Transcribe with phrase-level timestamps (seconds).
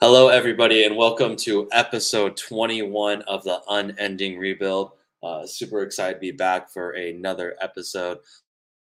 [0.00, 4.92] Hello, everybody, and welcome to episode 21 of the Unending Rebuild.
[5.24, 8.18] Uh, super excited to be back for another episode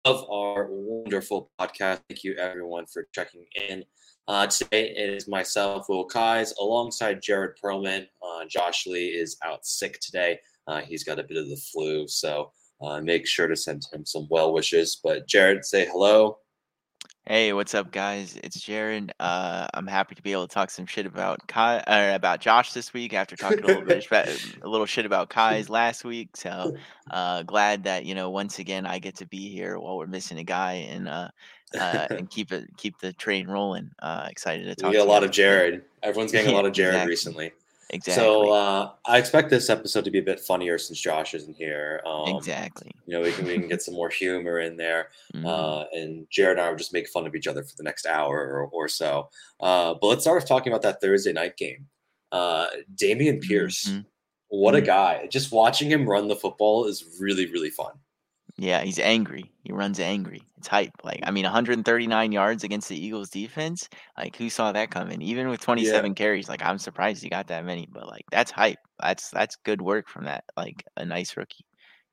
[0.07, 2.01] of our wonderful podcast.
[2.09, 3.85] Thank you, everyone, for checking in.
[4.27, 8.07] Uh, today it is myself, Will Kais, alongside Jared Perlman.
[8.27, 10.41] Uh, Josh Lee is out sick today.
[10.67, 14.07] Uh, he's got a bit of the flu, so uh, make sure to send him
[14.07, 14.99] some well wishes.
[15.05, 16.39] But Jared, say hello.
[17.25, 18.37] Hey, what's up, guys?
[18.43, 19.15] It's Jared.
[19.21, 22.73] Uh, I'm happy to be able to talk some shit about Kai, uh, about Josh
[22.73, 24.05] this week after talking a little bit
[24.63, 26.37] a little shit about Kai's last week.
[26.37, 26.77] So,
[27.13, 30.39] uh, glad that you know once again I get to be here while we're missing
[30.39, 31.29] a guy and uh,
[31.79, 33.93] uh, and keep it keep the train rolling.
[34.01, 34.91] Uh, excited to talk.
[34.91, 35.83] We get a lot of Jared.
[36.03, 37.11] Everyone's getting a lot of Jared exactly.
[37.11, 37.53] recently.
[37.95, 38.25] Exactly.
[38.25, 42.01] So uh, I expect this episode to be a bit funnier since Josh isn't here.
[42.07, 42.91] Um, exactly.
[43.07, 45.09] You know, we can we can get some more humor in there.
[45.35, 45.47] Mhm.
[45.47, 48.07] uh, and Jared and I will just make fun of each other for the next
[48.07, 49.29] hour or, or so.
[49.61, 51.87] Uh, but let's start with talking about that Thursday night game.
[52.33, 54.07] Uh, Dameon Pierce, Mhm.
[54.49, 54.87] what a Mhm.
[54.87, 55.27] guy!
[55.27, 57.93] Just watching him run the football is really really fun.
[58.63, 59.51] Yeah, he's angry.
[59.65, 60.41] He runs angry.
[60.57, 60.93] It's hype.
[61.03, 63.89] Like, I mean, 139 yards against the Eagles defense.
[64.17, 65.21] Like, who saw that coming?
[65.21, 67.89] Even with 27 carries, like, I'm surprised he got that many.
[67.91, 68.79] But like, that's hype.
[69.01, 70.45] That's that's good work from that.
[70.57, 71.65] Like, a nice rookie.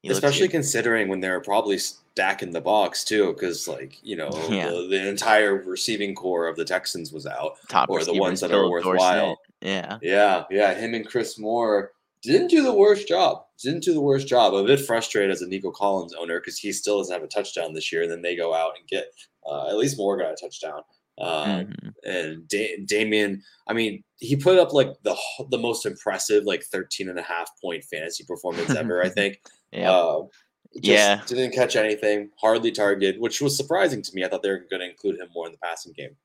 [0.02, 4.70] He Especially considering when they're probably stacking the box too, because like you know Yeah.
[4.70, 7.58] the, the entire receiving corps of the Texans was out.
[7.67, 8.95] top or the ones that are worthwhile.
[8.97, 9.38] Dorsett.
[9.61, 9.97] Yeah.
[10.02, 10.73] Yeah, yeah.
[10.73, 11.92] Him and Chris Moore
[12.23, 13.44] didn't do the worst job.
[13.62, 14.54] Didn't do the worst job.
[14.54, 17.28] I'm a bit frustrated as a Nico Collins owner because he still doesn't have a
[17.28, 18.04] touchdown this year.
[18.04, 19.12] And then they go out and get
[19.50, 20.82] uh, at least Moore got a touchdown.
[21.20, 21.94] Um, Mhm.
[22.04, 25.16] And da- Dameon, I mean, he put up like the
[25.52, 29.04] the most impressive like 13 and a half point fantasy performance ever.
[29.04, 29.38] I think.
[29.72, 29.92] Yeah.
[29.92, 30.22] Uh,
[30.76, 31.22] just Yeah.
[31.28, 32.32] Didn't catch anything.
[32.42, 34.23] Hardly targeted, which was surprising to me.
[34.23, 36.16] I thought they were going to include him more in the passing game.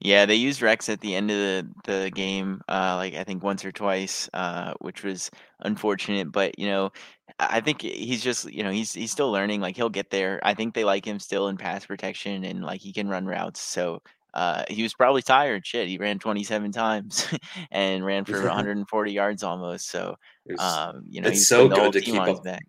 [0.00, 3.42] Yeah, they used Rex at the end of the, the game, uh, like I think
[3.42, 6.30] once or twice, uh, which was unfortunate.
[6.30, 6.92] But you know,
[7.40, 9.60] I think he's just you know he's he's still learning.
[9.60, 10.38] Like he'll get there.
[10.44, 13.60] I think they like him still in pass protection and like he can run routes.
[13.60, 14.02] So
[14.34, 15.66] uh, he was probably tired.
[15.66, 17.26] Shit, he ran 27 times
[17.72, 19.88] and ran for 140 yards almost.
[19.88, 20.14] So
[20.60, 22.64] um, you know it's he's so good to keep up back.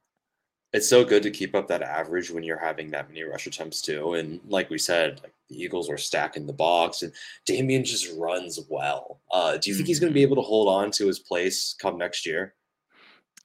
[0.72, 3.82] It's so good to keep up that average when you're having that many rush attempts
[3.82, 4.14] too.
[4.14, 7.12] And like we said, like the Eagles were stacking the box, and
[7.48, 9.20] Dameon just runs well.
[9.34, 10.32] Uh, do you think he's going to be Mhm.
[10.32, 12.54] able to hold on to his place come next year?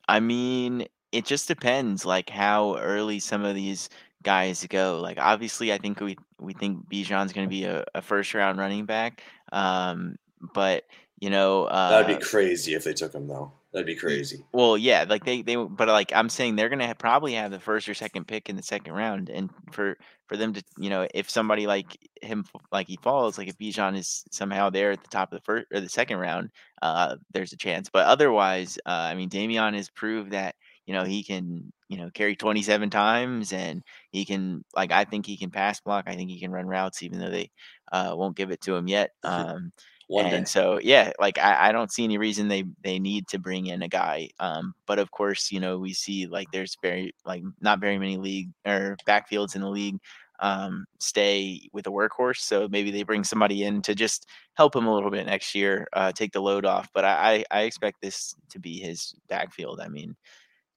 [0.07, 3.89] I mean, it just depends, like how early some of these
[4.23, 5.01] guys go.
[5.01, 8.59] Like obviously, I think we we think Bijan's going to be a, a first round
[8.59, 9.23] running back.
[9.51, 10.17] Um,
[10.53, 10.85] but
[11.21, 13.53] you know, That'd uh, be crazy if they took him though.
[13.75, 14.45] That'd be crazy.
[14.53, 17.59] well, yeah, like they they but like I'm saying they're gonna have, probably have the
[17.59, 19.99] first or second pick in the second round, and for
[20.29, 23.99] for them to you know if somebody like him like he falls like if Bijan
[23.99, 26.51] is somehow there at the top of the first or the second round,
[26.83, 27.91] uh, there's a chance.
[27.93, 30.55] But otherwise, uh, I mean, Dameon has proved that
[30.87, 35.27] you know he can you know carry 27 times and he can like I think
[35.27, 36.05] he can pass block.
[36.07, 37.51] I think he can run routes even though they
[37.91, 39.11] uh, won't give it to him yet.
[39.25, 39.73] Um,
[40.09, 40.47] One and day.
[40.47, 43.83] so yeah like I, I don't see any reason they they need to bring in
[43.83, 47.81] a guy um but of course you know we see like there's very like not
[47.81, 49.99] very many league or backfields in the league
[50.41, 54.87] um stay with a workhorse so maybe they bring somebody in to just help him
[54.87, 58.01] a little bit next year uh take the load off but i i, I expect
[58.03, 60.17] this to be his backfield i mean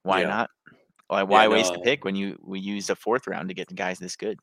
[0.02, 0.28] why Yeah.
[0.28, 0.50] not
[1.08, 3.68] why, why waste a uh, pick when you we used a fourth round to get
[3.68, 4.38] the guys this good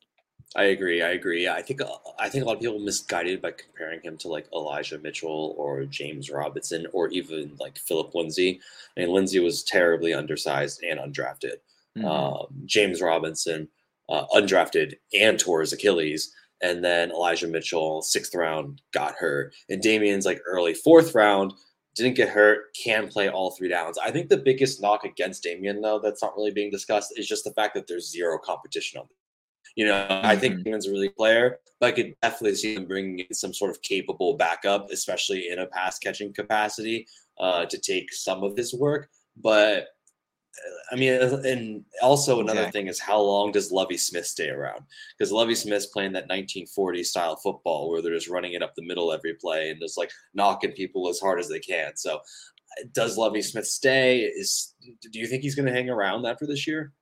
[0.53, 1.01] I agree.
[1.01, 1.43] I agree.
[1.43, 4.29] Yeah, I think uh, I think a lot of people misguided by comparing him to
[4.29, 8.61] like Elijah Mitchell or James Robinson or even like Philip Lindsay.
[8.95, 11.57] I mean, Lindsay was terribly undersized and undrafted.
[11.97, 12.05] Mhm.
[12.05, 13.69] um, James Robinson,
[14.09, 16.33] uh, undrafted, and tore his Achilles.
[16.61, 19.53] And then Elijah Mitchell, sixth round, got hurt.
[19.69, 21.53] And Dameon's like early fourth round,
[21.95, 23.97] didn't get hurt, can play all three downs.
[23.97, 27.43] I think the biggest knock against Dameon, though, that's not really being discussed, is just
[27.45, 29.07] the fact that there's zero competition on.
[29.75, 30.63] You know, I think Mhm.
[30.65, 33.81] Dameon's a really player, but I could definitely see him bringing in some sort of
[33.81, 37.07] capable backup, especially in a pass catching capacity,
[37.39, 39.09] uh, to take some of his work.
[39.37, 39.87] But
[40.91, 42.71] I mean, uh, and also another Exactly.
[42.71, 44.81] thing is how long does Lovie Smith stay around?
[45.17, 48.85] Because Lovie Smith's playing that 1940 style football where they're just running it up the
[48.85, 51.97] middle every play and just like knocking people as hard as they can.
[51.97, 54.21] So, uh, does Lovie Smith stay?
[54.21, 54.75] Is
[55.11, 56.93] do you think he's going to hang around after this year?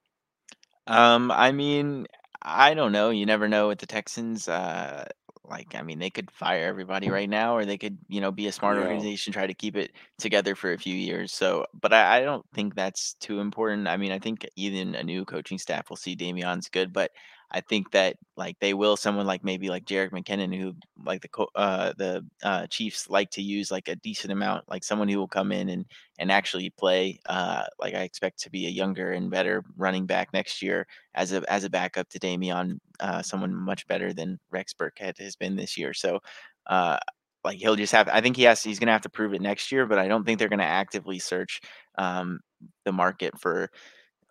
[0.88, 2.08] Um, I mean,
[2.44, 3.10] I don't know.
[3.10, 4.48] You never know with the Texans.
[4.48, 5.06] Uh,
[5.46, 8.48] like, I mean, they could fire everybody right now, or they could, you know, be
[8.48, 8.80] a smart Yeah.
[8.80, 11.32] organization, try to keep it together for a few years.
[11.34, 13.88] So, but I, I don't think that's too important.
[13.88, 17.12] I mean, I think even a new coaching staff will see Dameon's good, but
[17.54, 20.74] I think that like they will someone like maybe like Jerick McKinnon, who
[21.06, 25.08] like the uh, the uh, Chiefs like to use like a decent amount, like someone
[25.08, 25.86] who will come in and
[26.18, 27.20] and actually play.
[27.28, 31.32] Uh, like I expect to be a younger and better running back next year as
[31.32, 35.56] a as a backup to Dameon, uh, someone much better than Rex Burkhead has been
[35.56, 35.94] this year.
[35.94, 36.20] So.
[36.68, 36.98] Uh,
[37.44, 38.08] like he'll just have.
[38.08, 38.64] I think he has.
[38.64, 41.20] He's to have to prove it next year, but I don't think they're to actively
[41.20, 41.60] search
[41.98, 42.40] um,
[42.86, 43.70] the market for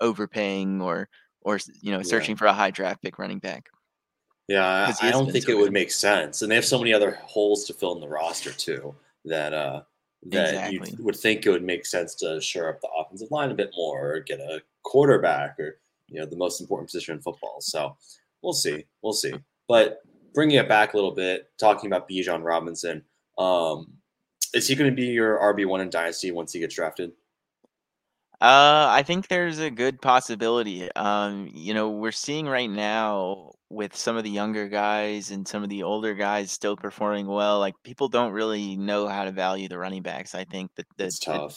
[0.00, 1.08] overpaying or
[1.44, 2.38] or you know searching yeah.
[2.38, 3.68] for a high draft pick running back.
[4.48, 7.18] Yeah, I, I don't think it would make sense, and they have so many other
[7.22, 8.94] holes to fill in the roster too
[9.24, 9.82] that uh
[10.24, 10.94] that exactly.
[10.96, 13.70] you would think it would make sense to shore up the offensive line a bit
[13.76, 17.56] more, or get a quarterback, or you know the most important position in football.
[17.60, 17.96] So
[18.42, 19.32] we'll see, we'll see.
[19.68, 20.00] But
[20.34, 23.02] bringing it back a little bit, talking about Bijan Robinson,
[23.38, 23.92] um,
[24.54, 27.12] is he going to be your RB one in Dynasty once he gets drafted?
[28.42, 30.90] Uh, I think there's a good possibility.
[30.96, 35.62] Um, you know, we're seeing right now with some of the younger guys and some
[35.62, 37.60] of the older guys still performing well.
[37.60, 40.34] Like people don't really know how to value the running backs.
[40.34, 41.04] I think that the.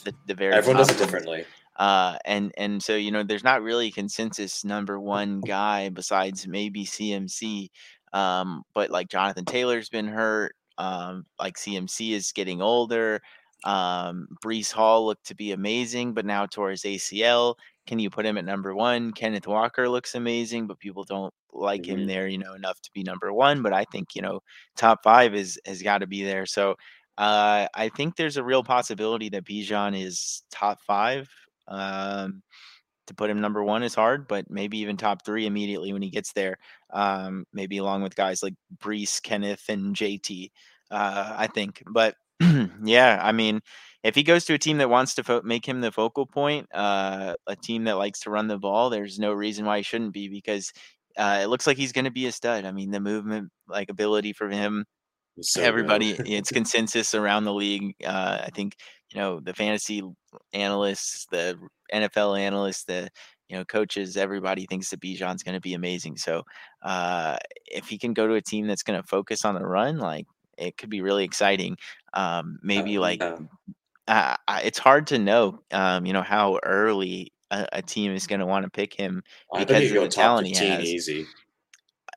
[0.04, 1.46] The, the, the very everyone does it differently.
[1.76, 6.48] Uh, and and so you know, there's not really a consensus number one guy besides
[6.48, 7.70] maybe CMC.
[8.14, 10.56] Um, but like Jonathan Taylor's been hurt.
[10.78, 13.22] Um, like CMC is getting older.
[13.66, 17.56] Um, Breece Hall looked to be amazing, but now tore his ACL.
[17.88, 19.12] Can you put him at number one?
[19.12, 22.02] Kenneth Walker looks amazing, but people don't like mm-hmm.
[22.02, 23.62] him there, you know, enough to be number one.
[23.62, 24.42] But I think you know,
[24.76, 26.46] top five is has got to be there.
[26.46, 26.76] So
[27.18, 31.30] uh, I think there's a real possibility that Bijan is top five.
[31.68, 32.44] Um,
[33.08, 36.10] to put him number one is hard, but maybe even top three immediately when he
[36.10, 36.58] gets there.
[36.92, 40.50] Um, maybe along with guys like Breece, Kenneth, and JT.
[40.90, 42.16] Uh, I think, but
[42.84, 43.62] yeah, I mean,
[44.04, 46.68] if he goes to a team that wants to fo- make him the focal point,
[46.74, 50.14] uh, a team that likes to run the ball, there's no reason why he shouldn't
[50.14, 50.72] be because
[51.18, 52.66] uh, it looks like he's going to be a stud.
[52.66, 54.86] I mean, the movement like ability for him,
[55.42, 57.96] so everybody, it's consensus around the league.
[58.06, 58.76] Uh, I think
[59.14, 60.02] you know the fantasy
[60.54, 61.58] analysts, the
[61.94, 63.10] NFL analysts, the
[63.50, 66.18] you know coaches, everybody thinks that Bijan's going to be amazing.
[66.18, 66.44] So
[66.84, 69.98] uh, if he can go to a team that's going to focus on the run,
[69.98, 70.26] like
[70.58, 71.78] it could be really exciting.
[72.14, 73.22] Um, maybe like
[74.08, 78.40] uh, it's hard to know, um, you know, how early a, a team is going
[78.40, 79.24] to want to pick him
[79.58, 80.84] because of the talent he has.
[80.84, 81.26] Easy.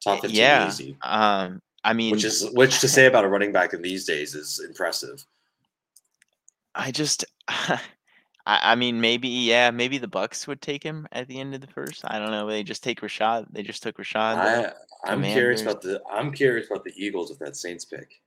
[0.02, 0.68] Top 15 yeah.
[0.68, 0.96] easy.
[1.02, 4.34] Um, I mean, which is which to say about a running back in these days
[4.34, 5.24] is impressive.
[6.74, 7.80] I just, I,
[8.46, 11.66] I mean, maybe yeah, maybe the Bucs would take him at the end of the
[11.66, 12.02] first.
[12.06, 12.46] I don't know.
[12.46, 13.46] They just take Rachaad.
[13.50, 14.36] They just took Rachaad.
[14.36, 14.72] I,
[15.04, 16.00] I'm curious about the.
[16.10, 18.20] I'm curious about the Eagles with that Saints pick.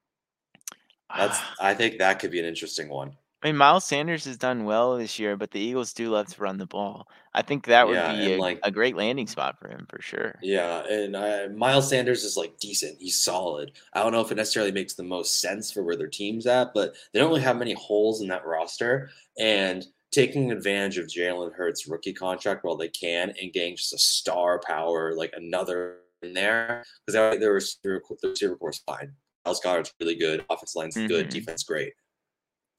[1.17, 3.15] That's I think that could be an interesting one.
[3.43, 6.41] I mean, Miles Sanders has done well this year, but the Eagles do love to
[6.41, 7.07] run the ball.
[7.33, 9.99] I think that would yeah, be a, like, a, great landing spot for him for
[9.99, 10.37] sure.
[10.43, 12.97] Yeah, and uh, Miles Sanders is like decent.
[12.99, 13.71] He's solid.
[13.93, 16.71] I don't know if it necessarily makes the most sense for where their team's at,
[16.75, 19.09] but they don't really have many holes in that roster.
[19.39, 23.97] And taking advantage of Jalen Hurts' rookie contract while they can and getting just a
[23.97, 27.99] star power, like another in there, because there was the
[28.29, 29.13] receiver course fine.
[29.45, 30.45] Goedert's really good.
[30.49, 31.07] Offense line's mm-hmm.
[31.07, 31.29] good.
[31.29, 31.93] Defense great.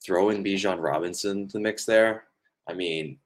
[0.04, 2.24] Throw in Bijan Robinson to the mix there.
[2.68, 3.18] I mean,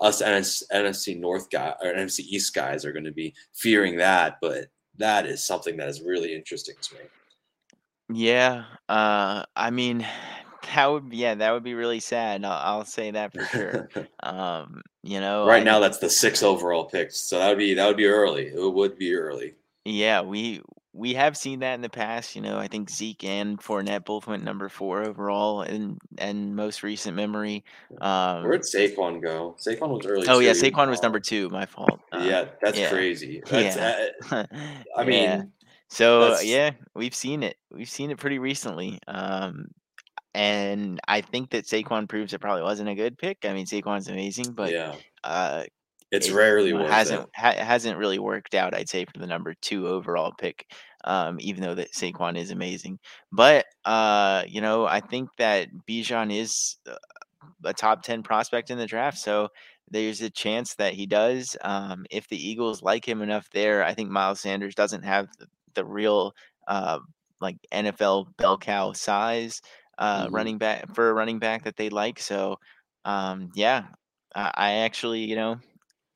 [0.00, 4.38] us NS, NFC North guy or NFC East guys are going to be fearing that,
[4.40, 4.66] but
[4.98, 7.00] that is something that is really interesting to me.
[8.12, 10.06] Yeah, uh, I mean,
[10.74, 12.44] that would yeah, that would be really sad.
[12.44, 13.88] I'll, I'll say that for sure.
[14.22, 17.74] um, you know, right I, now that's the six overall picks, so that would be
[17.74, 18.46] that would be early.
[18.46, 19.54] It would be early.
[19.84, 20.60] Yeah, we
[20.92, 22.36] we have seen that in the past.
[22.36, 26.82] You know, I think Zeke and Fournette both went number four overall in and most
[26.82, 27.64] recent memory.
[28.00, 29.56] Um, Where'd Saquon go?
[29.58, 30.26] Saquon was early.
[30.28, 30.46] Oh too.
[30.46, 31.48] yeah, Saquon was number two.
[31.48, 32.00] My fault.
[32.12, 32.90] Uh, yeah, that's yeah.
[32.90, 33.42] crazy.
[33.50, 34.08] That's, yeah.
[34.30, 34.46] Uh,
[34.96, 35.42] I mean, yeah.
[35.88, 37.56] so yeah, we've seen it.
[37.70, 38.98] We've seen it pretty recently.
[39.08, 39.68] Um,
[40.34, 43.44] and I think that Saquon proves it probably wasn't a good pick.
[43.44, 44.94] I mean, Saquon's amazing, but yeah.
[45.24, 45.64] Uh,
[46.12, 48.74] it's it, rarely hasn't ha- hasn't really worked out.
[48.74, 50.66] I'd say for the number two overall pick,
[51.04, 52.98] um, even though that Saquon is amazing.
[53.32, 56.76] But uh, you know, I think that Bijan is
[57.64, 59.48] a top ten prospect in the draft, so
[59.90, 61.56] there's a chance that he does.
[61.62, 65.46] Um, if the Eagles like him enough, there, I think Miles Sanders doesn't have the,
[65.74, 66.34] the real
[66.68, 66.98] uh,
[67.40, 69.60] like NFL bell cow size
[69.98, 70.34] uh, mm-hmm.
[70.34, 72.20] running back for a running back that they like.
[72.20, 72.58] So
[73.04, 73.84] um, yeah,
[74.34, 75.58] I, I actually, you know,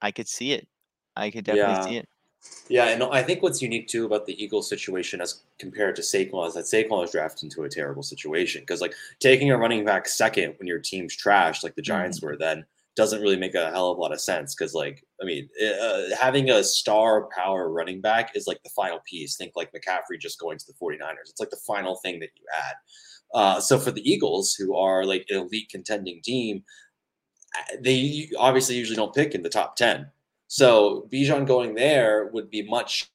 [0.06, 0.68] I could see it.
[1.16, 1.84] I could definitely yeah.
[1.84, 2.08] see it.
[2.68, 6.46] Yeah, and I think what's unique too about the Eagles situation as compared to Saquon
[6.46, 10.06] is that Saquon was drafted into a terrible situation because like taking a running back
[10.06, 12.26] second when your team's trash like the Giants mm-hmm.
[12.26, 12.64] were then
[12.96, 16.16] doesn't really make a hell of a lot of sense because, like, I mean, uh,
[16.18, 19.36] having a star power running back is like the final piece.
[19.36, 21.28] Think like McCaffrey just going to the 49ers.
[21.28, 22.74] It's like the final thing that you add.
[23.34, 26.64] Uh, so for the Eagles, who are like an elite contending team,
[27.80, 30.10] they obviously usually don't pick in the top 10.
[30.48, 33.10] So Bijan going there would be much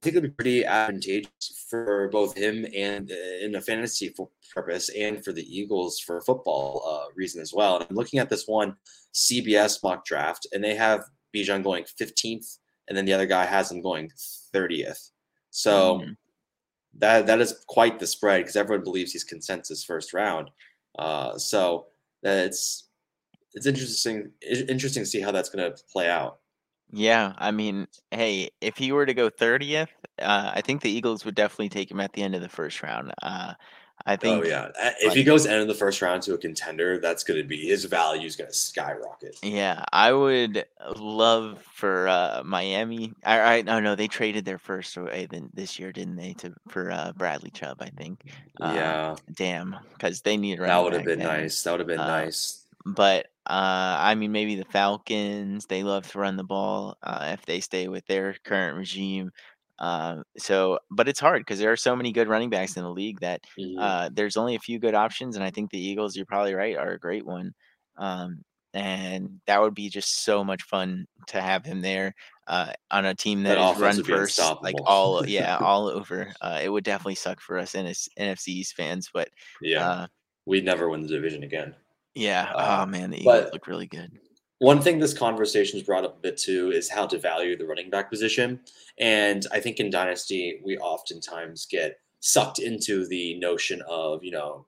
[0.00, 4.14] I think it'd be pretty advantageous for both him and uh, in a fantasy
[4.54, 7.76] purpose and for the Eagles for football uh, reason as well.
[7.76, 8.76] And I'm looking at this one
[9.12, 11.04] CBS mock draft, and they have
[11.36, 12.58] Bijan going 15th,
[12.88, 14.10] and then the other guy has him going
[14.54, 15.10] 30th.
[15.50, 16.12] So mm-hmm.
[16.98, 20.50] that that is quite the spread because everyone believes he's consensus first round.
[20.98, 21.88] Uh, so
[22.22, 22.88] it's
[23.54, 26.38] it's interesting interesting to see how that's going to play out.
[26.92, 29.88] Yeah, I mean, hey, if he were to go 30th,
[30.20, 32.82] uh, I think the Eagles would definitely take him at the end of the first
[32.82, 33.12] round.
[33.22, 33.54] Uh,
[34.06, 34.44] I oh, think.
[34.44, 34.68] Oh yeah,
[35.00, 37.58] if he goes end of the first round to a contender, that's going to be
[37.58, 39.38] his value is going to skyrocket.
[39.42, 40.64] Yeah, I would
[40.96, 43.12] love for uh, Miami.
[43.24, 46.32] I, I no no they traded their first away this year, didn't they?
[46.34, 48.22] To for uh, Bradley Chubb, I think.
[48.60, 49.16] Uh, yeah.
[49.34, 50.58] Damn, because they need.
[50.60, 51.28] That would have been then.
[51.28, 51.62] nice.
[51.62, 52.64] That would have been uh, nice.
[52.86, 57.44] But uh, I mean, maybe the Falcons, they love to run the ball uh, if
[57.46, 59.32] they stay with their current regime.
[59.76, 62.90] Uh, so, but it's hard because there are so many good running backs in the
[62.90, 63.40] league that
[63.76, 65.34] uh, there's only a few good options.
[65.34, 67.52] And I think the Eagles, you're probably right, are a great one.
[67.96, 72.14] Um, and that would be just so much fun to have him there
[72.46, 76.32] uh, on a team that, that is run first, like all yeah, all over.
[76.40, 79.28] Uh, it would definitely suck for us NS- NFC East fans, but
[79.60, 80.06] yeah, uh,
[80.46, 81.74] we'd never win the division again.
[82.14, 82.52] Yeah.
[82.54, 84.12] Uh, oh man, the Eagles look really good.
[84.58, 87.66] One thing this conversation has brought up a bit too is how to value the
[87.66, 88.60] running back position.
[88.98, 94.66] And I think in Dynasty, we oftentimes get sucked into the notion of, you know,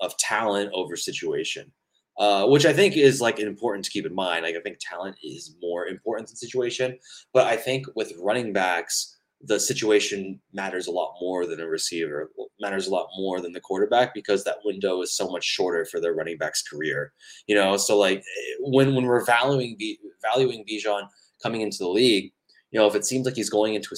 [0.00, 1.72] of talent over situation.
[2.18, 4.42] Uh, which I think is like important to keep in mind.
[4.42, 6.98] Like I think talent is more important than situation,
[7.32, 12.30] but I think with running backs, the situation matters a lot more than a receiver
[12.60, 16.00] matters a lot more than the quarterback because that window is so much shorter for
[16.00, 17.12] their running back's career
[17.46, 17.76] you know?
[17.76, 19.76] So like eh, when when we're valuing
[20.22, 21.08] valuing Bijan
[21.42, 22.32] coming into the league
[22.70, 23.96] you know if it seems like he's going into a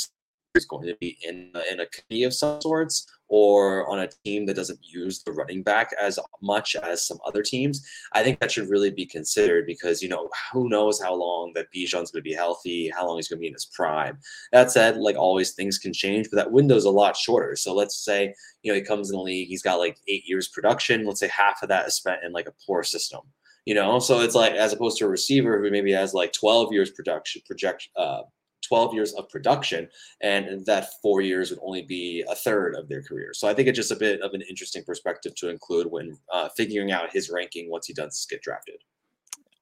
[0.56, 4.44] is going to be in in a committee of some sorts or on a team
[4.44, 8.50] that doesn't use the running back as much as some other teams, I think that
[8.50, 12.22] should really be considered because you know who knows how long that Bijan's going to
[12.22, 14.18] be healthy, how long he's going to be in his prime.
[14.52, 17.54] That said, like always, things can change, but that window's a lot shorter.
[17.54, 20.49] So let's say you know he comes in the league, he's got like eight years
[20.49, 21.06] production.
[21.06, 23.20] Let's say half of that is spent in like a poor system.
[23.64, 26.72] You know, so it's like as opposed to a receiver who maybe has like 12
[26.72, 28.22] years production project uh,
[28.67, 29.88] 12 years of production,
[30.21, 33.33] and that four years would only be a third of their career.
[33.33, 36.49] So I think it's just a bit of an interesting perspective to include when uh,
[36.57, 38.76] figuring out his ranking once he does get drafted.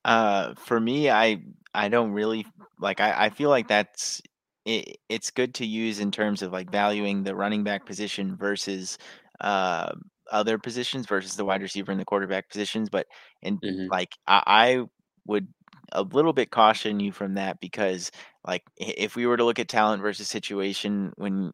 [0.05, 1.43] Uh, for me, I
[1.75, 2.47] I don't really
[2.81, 3.01] like.
[3.01, 4.23] I, I feel like that's
[4.65, 8.99] it, it's good to use in terms of like valuing the running back position versus
[9.41, 9.93] uh,
[10.31, 12.89] other positions versus the wide receiver and the quarterback positions.
[12.89, 13.07] But
[13.43, 13.91] and mm-hmm.
[13.91, 14.85] like I, I
[15.27, 15.49] would
[15.93, 18.11] a little bit caution you from that because
[18.47, 21.53] like if we were to look at talent versus situation when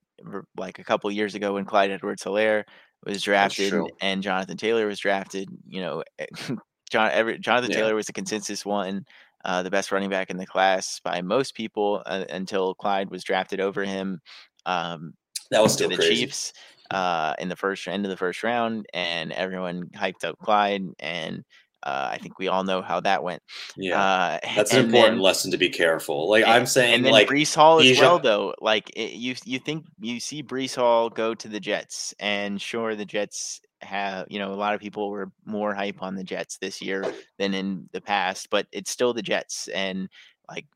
[0.57, 2.65] like a couple years ago when Clyde Edwards-Helaire
[3.05, 6.27] was drafted and Jonathan Taylor was drafted, you know, eh,
[6.91, 7.79] John every, Jonathan yeah.
[7.79, 9.07] Taylor was the consensus one,
[9.45, 13.25] uh, the best running back in the class by most people uh, until Clyde was
[13.25, 14.21] drafted over him.
[14.67, 15.15] Um,
[15.51, 16.15] that was still the crazy.
[16.15, 16.53] Chiefs
[16.91, 21.45] uh, in the first end of the first round, and everyone hyped up Clyde and
[21.85, 23.43] uh, I think we all know how that went.
[23.77, 26.29] Yeah, uh, that's an important then, lesson to be careful.
[26.29, 28.55] Like and, I'm saying, and then like Breece Hall as well, though.
[28.61, 32.97] Like it, you, you think you see Breece Hall go to the Jets, and sure,
[32.97, 36.57] the Jets have you know a lot of people were more hype on the Jets
[36.59, 37.05] this year
[37.39, 40.09] than in the past, but it's still the Jets, and
[40.49, 40.67] like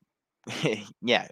[1.03, 1.27] yeah,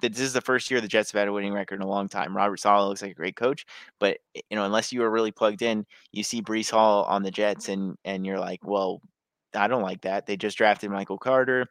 [0.00, 2.08] this is the first year the Jets have had a winning record in a long
[2.08, 2.36] time.
[2.36, 3.66] Robert Saleh looks like a great coach,
[3.98, 7.30] but you know, unless you are really plugged in, you see Breece Hall on the
[7.30, 9.00] Jets, and and you're like, well,
[9.54, 10.26] I don't like that.
[10.26, 11.66] They just drafted Michael Carter.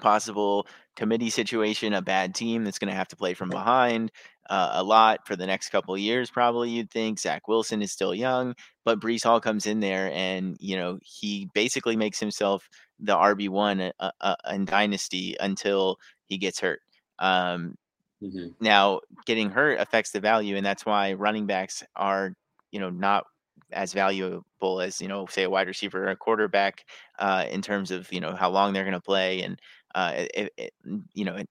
[0.00, 4.12] Possible committee situation, a bad team that's going to have to play from behind
[4.50, 6.70] uh, a lot for the next couple of years, probably.
[6.70, 10.76] You'd think Zach Wilson is still young, but Breece Hall comes in there and you
[10.76, 16.60] know he basically makes himself the RB one uh, uh, in Dynasty until he gets
[16.60, 16.80] hurt.
[17.18, 17.76] Um,
[18.22, 18.48] mm-hmm.
[18.60, 22.34] Now, getting hurt affects the value, and that's why running backs are
[22.72, 23.24] you know not
[23.72, 26.84] as valuable as you know, say a wide receiver or a quarterback
[27.18, 29.60] uh, in terms of you know how long they're going to play, and
[29.94, 30.74] uh, it, it,
[31.14, 31.48] you know it,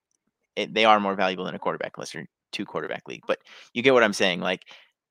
[0.56, 3.24] it, they are more valuable than a quarterback unless you're two quarterback league.
[3.28, 3.40] But
[3.74, 4.64] you get what I'm saying, like.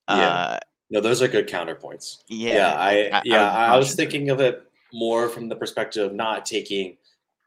[0.08, 0.58] Uh, yeah.
[0.88, 2.18] No, those are good counterpoints.
[2.28, 6.06] Yeah, yeah I, I yeah I, I was thinking of it more from the perspective
[6.06, 6.96] of not taking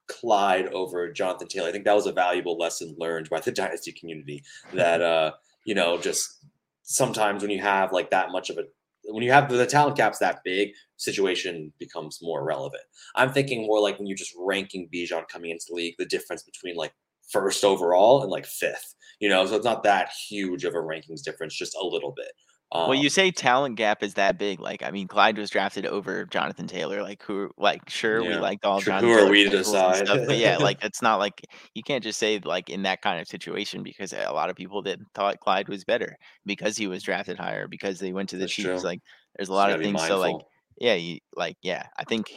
[0.10, 1.70] Clyde over Jonathan Taylor.
[1.70, 5.32] I think that was a valuable lesson learned by the dynasty community that uh,
[5.64, 6.46] you know just
[6.84, 8.64] sometimes when you have like that much of a
[9.10, 12.84] when you have the talent gaps that big, situation becomes more relevant.
[13.16, 16.44] I'm thinking more like when you're just ranking Bijan coming into the league, the difference
[16.44, 16.94] between like
[17.32, 18.96] first overall and like fifth.
[19.20, 22.32] You know, so it's not that huge of a rankings difference, just a little bit.
[22.72, 24.60] Um, well, you say talent gap is that big.
[24.60, 27.02] Like, I mean, Clyde was drafted over Jonathan Taylor.
[27.02, 28.30] Like, who, like, sure, yeah.
[28.30, 30.06] we liked all sure, Jonathan Who are we to decide?
[30.06, 31.42] Stuff, but yeah, like, it's not like
[31.74, 34.84] you can't just say, like, in that kind of situation because a lot of people
[34.84, 38.42] did thought Clyde was better because he was drafted higher, because they went to the
[38.42, 38.68] That's Chiefs.
[38.68, 38.78] True.
[38.78, 39.02] Like,
[39.36, 40.06] there's a lot of things.
[40.06, 40.36] So, like,
[40.80, 42.32] yeah, you, like, yeah, I think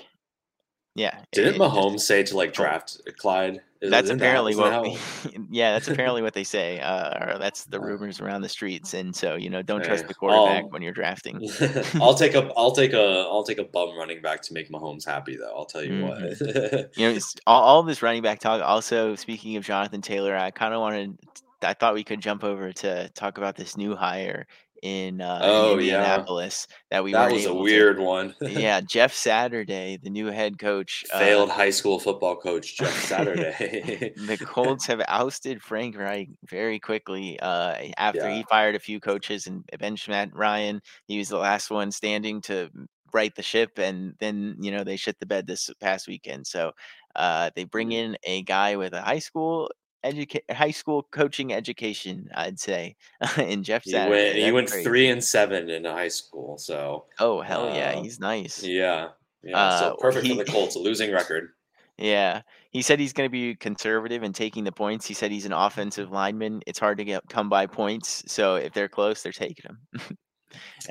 [0.94, 1.18] yeah.
[1.32, 3.60] Didn't it, Mahomes just, say to like draft Clyde?
[3.90, 4.98] That's apparently what.
[5.50, 6.78] yeah, that's apparently what they say.
[6.80, 10.72] Uh, that's the rumors around the streets, and so you know, don't trust the quarterback
[10.72, 11.48] when you're drafting.
[11.94, 15.04] I'll take a, I'll take a, I'll take a bum running back to make Mahomes
[15.04, 15.52] happy, though.
[15.56, 16.76] I'll tell you mm-hmm.
[16.76, 16.96] what.
[16.96, 18.62] you know, all, all this running back talk.
[18.62, 21.18] Also, speaking of Jonathan Taylor, I kind of wanted.
[21.62, 24.46] I thought we could jump over to talk about this new hire
[24.82, 26.76] in, uh, oh, in Indianapolis yeah.
[26.90, 28.34] that we that was a weird to, one.
[28.40, 34.12] yeah, Jeff Saturday, the new head coach, failed uh, high school football coach Jeff Saturday.
[34.26, 38.36] the Colts have ousted Frank Reich very quickly uh, after yeah.
[38.36, 40.82] he fired a few coaches and benched Matt Ryan.
[41.06, 42.68] He was the last one standing to
[43.12, 46.46] right the ship, and then you know they shit the bed this past weekend.
[46.46, 46.72] So
[47.14, 47.94] uh, they bring mm.
[47.94, 49.70] in a guy with a high school
[50.04, 52.97] educate high school coaching education, I'd say,
[53.38, 56.59] in Jeff He went, he went three and seven in high school.
[56.59, 58.62] So oh hell uh, yeah, he's nice.
[58.62, 59.09] Yeah,
[59.42, 59.59] yeah.
[59.59, 61.50] Uh, so perfect he, for the Colts, a losing record.
[61.99, 65.06] Yeah, he said he's going to be conservative and taking the points.
[65.06, 66.62] He said he's an offensive lineman.
[66.66, 70.18] It's hard to get come by points, so if they're close, they're taking them.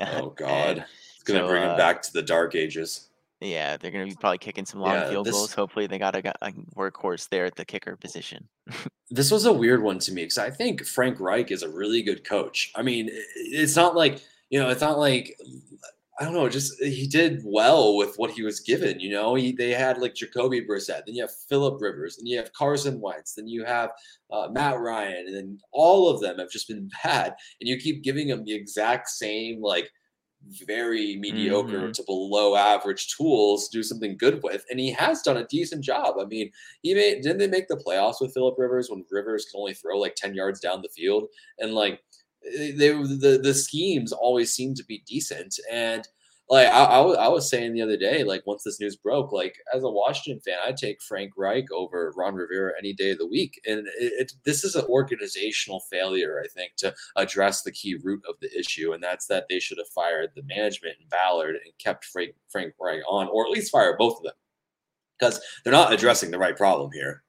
[0.00, 3.08] oh God, it's going to so, bring him uh, back to the dark ages.
[3.42, 5.52] Yeah, they're going to be probably kicking some long yeah, field this, goals.
[5.52, 8.48] Hopefully, they got a, a, workhorse there at the kicker position.
[9.10, 12.02] this was a weird one to me because I think Frank Reich is a really
[12.02, 12.70] good coach.
[12.76, 15.36] I mean, it's not like you know, it's not like
[16.20, 19.00] I don't know, just he did well with what he was given.
[19.00, 22.36] You know, he, they had like Jacoby Brissett, then you have Philip Rivers, and you
[22.36, 23.90] have Carson Wentz, then you have
[24.30, 27.34] uh, Matt Ryan, and then all of them have just been bad.
[27.60, 29.90] And you keep giving them the exact same like
[30.50, 31.92] very mediocre mm-hmm.
[31.92, 34.64] to below average tools do something good with.
[34.70, 36.16] And he has done a decent job.
[36.20, 36.50] I mean,
[36.82, 39.98] he made didn't they make the playoffs with Philip Rivers when Rivers can only throw
[39.98, 41.28] like 10 yards down the field?
[41.58, 42.00] And like
[42.44, 45.58] they the the schemes always seem to be decent.
[45.70, 46.06] And
[46.52, 49.56] like I, I, I, was saying the other day, like once this news broke, like
[49.74, 53.26] as a Washington fan, I'd take Frank Reich over Ron Rivera any day of the
[53.26, 53.58] week.
[53.64, 58.22] And it, it, this is an organizational failure, I think, to address the key root
[58.28, 61.72] of the issue, and that's that they should have fired the management and Ballard and
[61.82, 64.34] kept Frank Frank Reich on, or at least fire both of them,
[65.18, 67.22] because they're not addressing the right problem here.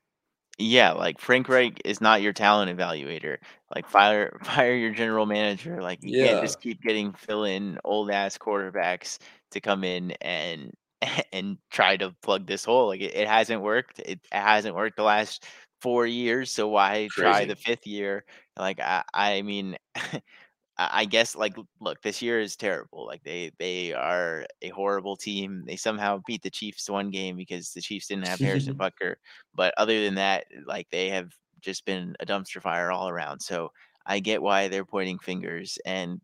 [0.60, 3.38] Yeah, like Frank Reich is not your talent evaluator.
[3.76, 5.82] Like fire fire your general manager.
[5.82, 9.18] Like you can't just keep getting fill in old ass quarterbacks
[9.52, 10.72] to come in and
[11.34, 12.88] and try to plug this hole.
[12.88, 14.00] Like it, it hasn't worked.
[14.00, 15.46] It, it hasn't worked the last
[15.82, 16.52] four years.
[16.52, 18.24] So why try the fifth year?
[18.58, 19.78] Like I I mean
[20.78, 23.06] I guess like look, this year is terrible.
[23.06, 25.64] Like they they are a horrible team.
[25.68, 29.16] They somehow beat the Chiefs one game because the Chiefs didn't have Harrison Butker.
[29.54, 31.32] But other than that, like they have
[31.62, 33.42] just been a dumpster fire all around.
[33.42, 33.72] So
[34.06, 36.22] I get why they're pointing fingers and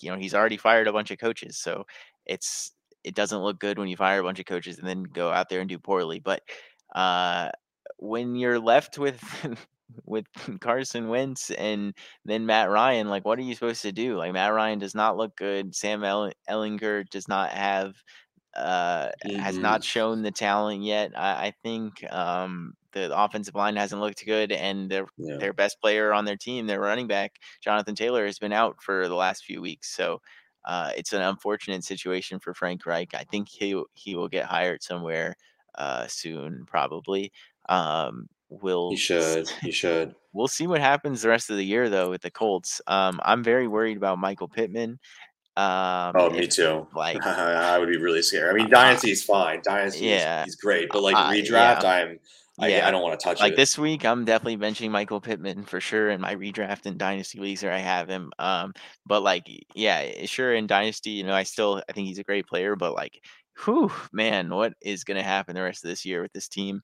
[0.00, 1.58] you know, he's already fired a bunch of coaches.
[1.58, 1.84] So
[2.26, 2.72] it's
[3.04, 5.48] it doesn't look good when you fire a bunch of coaches and then go out
[5.48, 6.18] there and do poorly.
[6.18, 6.42] But
[6.94, 7.50] uh
[7.98, 9.20] when you're left with
[10.04, 10.26] with
[10.60, 14.16] Carson Wentz and then Matt Ryan, like what are you supposed to do?
[14.16, 15.74] Like Matt Ryan does not look good.
[15.74, 17.94] Sam Ehlinger does not have
[18.54, 19.38] uh mm-hmm.
[19.38, 21.12] has not shown the talent yet.
[21.16, 25.36] I, I think um the offensive line hasn't looked good and their yeah.
[25.38, 29.08] their best player on their team, their running back, Jonathan Taylor, has been out for
[29.08, 29.94] the last few weeks.
[29.94, 30.20] So
[30.64, 33.14] uh, it's an unfortunate situation for Frank Reich.
[33.14, 35.34] I think he he will get hired somewhere
[35.74, 37.32] uh, soon, probably.
[37.68, 38.28] Um,
[38.60, 42.10] will he should he should we'll see what happens the rest of the year though
[42.10, 44.98] with the colts um i'm very worried about michael pittman
[45.56, 49.22] um oh me too like i would be really scared i mean uh, dynasty is
[49.22, 51.90] fine dynasty yeah he's great but like uh, redraft yeah.
[51.90, 52.18] i'm
[52.60, 52.86] I, yeah.
[52.86, 53.56] I don't want to touch like it.
[53.56, 57.62] this week, I'm definitely benching Michael Pittman for sure in my redraft and dynasty leagues
[57.62, 58.30] where I have him.
[58.38, 58.74] Um,
[59.06, 62.46] but like, yeah, sure in dynasty, you know, I still I think he's a great
[62.46, 63.18] player, but like,
[63.64, 66.82] whew, man, what is going to happen the rest of this year with this team?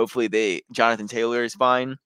[0.00, 1.96] Hopefully they Jonathan Taylor is fine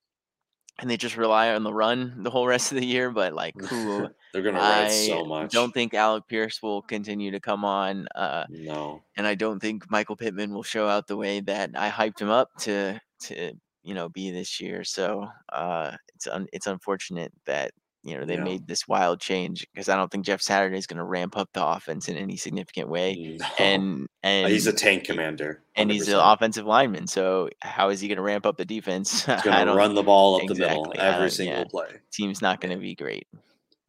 [0.81, 3.11] and they just rely on the run the whole rest of the year.
[3.11, 5.55] But like, they're gonna run so much.
[5.55, 8.09] I don't think Alec Pierce will continue to come on.
[8.15, 11.91] Uh, no, and I don't think Michael Pittman will show out the way that I
[11.91, 13.53] hyped him up to to
[13.85, 14.83] you know be this year.
[14.85, 17.71] So uh, it's un- it's unfortunate that
[18.05, 18.45] you know they Yeah.
[18.45, 21.49] made this wild change because I don't think Jeff Saturday is going to ramp up
[21.55, 23.37] the offense in any significant way.
[23.41, 23.47] No.
[23.59, 25.63] And and Uh, he's a tank commander.
[25.75, 27.07] and he's an offensive lineman.
[27.07, 29.25] So how is he going to ramp up the defense?
[29.27, 31.65] He's going to run the ball up the middle every single yeah.
[31.69, 31.89] play.
[32.13, 33.27] Team's not going to be great.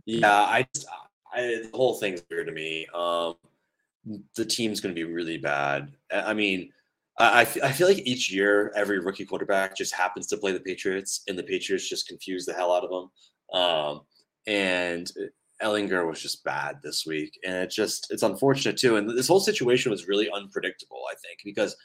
[0.05, 0.65] Yeah, I,
[1.33, 2.87] I the whole thing's weird to me.
[2.93, 3.35] Um,
[4.35, 5.91] the team's going to be really bad.
[6.11, 6.25] I mean.
[6.27, 6.71] I mean,
[7.17, 10.51] I, I f- I feel like each year every rookie quarterback just happens to play
[10.51, 13.09] the Patriots, and the Patriots just confuse the hell out of them.
[13.55, 14.01] Um,
[14.45, 15.11] and
[15.63, 18.97] Ehlinger was just bad this week, and it just it's unfortunate too.
[18.97, 21.75] And this whole situation was really unpredictable, I think, because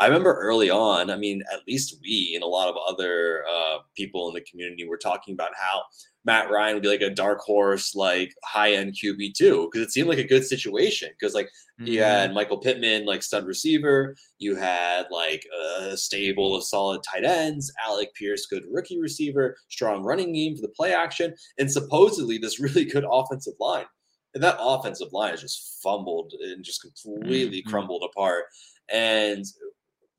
[0.00, 1.10] I remember early on.
[1.10, 4.88] I mean, at least we and a lot of other uh, people in the community
[4.88, 5.82] were talking about how
[6.24, 9.90] Matt Ryan would be like a dark horse, like high end QB two, because it
[9.92, 11.10] seemed like a good situation.
[11.18, 12.04] Because like you Mhm.
[12.04, 14.16] had Michael Pittman, like stud receiver.
[14.38, 15.44] You had like
[15.82, 17.70] a stable of solid tight ends.
[17.86, 19.56] Alec Pierce, good rookie receiver.
[19.68, 23.86] Strong running game for the play action, and supposedly this really good offensive line.
[24.34, 27.66] And that offensive line is just fumbled and just completely Mhm.
[27.70, 28.44] crumbled apart.
[28.88, 29.44] And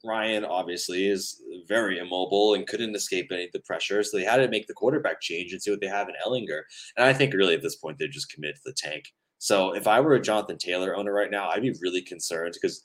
[0.04, 4.04] Ryan obviously is very immobile and couldn't escape any of the pressure.
[4.04, 6.62] So they had to make the quarterback change and see what they have in Ehlinger.
[6.98, 9.06] And I think really at this point, they're just committed to the tank.
[9.38, 12.84] So if I were a Jonathan Taylor owner right now, I'd be really concerned because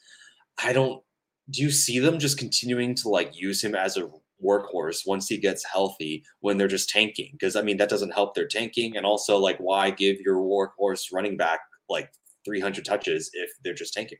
[0.62, 1.02] I don't.
[1.50, 4.08] Do you see them just continuing to like use him as a
[4.44, 7.30] workhorse once he gets healthy when they're just tanking?
[7.32, 11.12] Because I mean that doesn't help their tanking, and also like why give your workhorse
[11.12, 12.10] running back like
[12.46, 14.18] 300 touches if they're just tanking?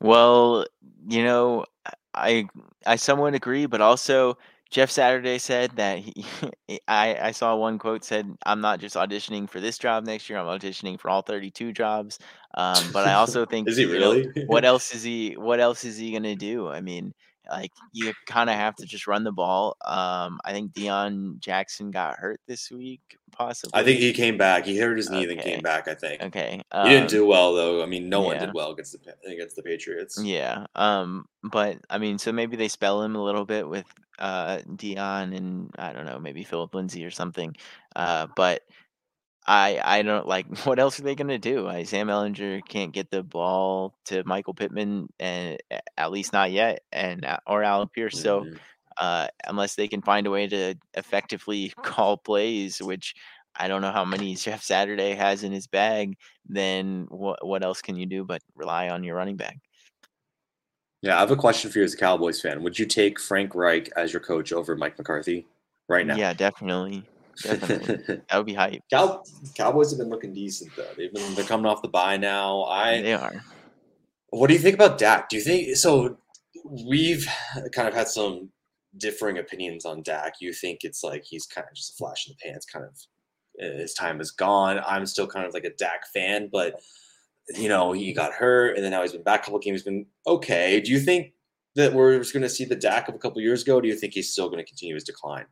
[0.00, 0.66] Well,
[1.08, 1.64] you know,
[2.14, 2.46] I
[2.86, 4.36] I somewhat agree, but also
[4.70, 6.24] Jeff Saturday said that he
[6.88, 10.38] I I saw one quote said I'm not just auditioning for this job next year,
[10.38, 12.18] I'm auditioning for all 32 jobs.
[12.54, 14.26] Um, but I also think Is he know, really?
[14.46, 16.68] what else is he what else is he gonna do?
[16.68, 17.14] I mean,
[17.50, 19.76] like you kind of have to just run the ball.
[19.84, 23.00] Um, I think Deon Jackson got hurt this week,
[23.32, 23.78] possibly.
[23.78, 24.64] I think he came back.
[24.64, 25.88] He hurt his knee and then came back.
[25.88, 26.62] I think okay.
[26.82, 27.82] he didn't um, do well though.
[27.82, 30.20] I mean, no one did well against the against the Patriots.
[30.22, 30.66] Yeah.
[30.74, 33.86] Um, but I mean, so maybe they spell him a little bit with
[34.18, 37.56] uh Deon and I don't know, maybe Philip Lindsay or something.
[37.96, 38.62] Uh, but
[39.46, 41.68] I I don't like what else are they gonna do?
[41.68, 45.58] I, Sam Ehlinger can't get the ball to Michael Pittman and
[45.96, 48.18] at least not yet, and uh, or Alan Pierce.
[48.18, 48.58] So Mhm.
[48.98, 53.14] uh, unless they can find a way to effectively call plays, which
[53.58, 57.82] I don't know how many Jeff Saturday has in his bag, then what what else
[57.82, 59.58] can you do but rely on your running back?
[61.02, 62.62] Yeah, I have a question for you as a Cowboys fan.
[62.62, 65.46] Would you take Frank Reich as your coach over Mike McCarthy
[65.88, 66.16] right now?
[66.16, 67.04] Yeah, definitely.
[67.42, 68.22] Definitely.
[68.28, 68.82] That would be hype.
[68.90, 69.22] Cow-
[69.54, 70.88] Cowboys have been looking decent though.
[70.96, 72.64] They've been they're coming off the bye now.
[72.64, 73.42] I They are.
[74.30, 75.28] What do you think about Dak?
[75.28, 76.16] Do you think so?
[76.64, 77.26] We've
[77.72, 78.50] kind of had some
[78.96, 80.34] differing opinions on Dak.
[80.40, 82.96] You think it's like he's kind of just a flash in the pants, kind of
[83.62, 84.80] uh, his time is gone.
[84.86, 86.80] I'm still kind of like a Dak fan, but
[87.56, 90.06] you know he got hurt and then now he's been back a couple games, been
[90.26, 90.80] okay.
[90.80, 91.32] Do you think
[91.76, 93.76] that we're just going to see the Dak of a couple years ago?
[93.76, 95.46] Or do you think he's still going to continue his decline?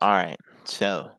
[0.00, 0.38] All right.
[0.68, 1.10] So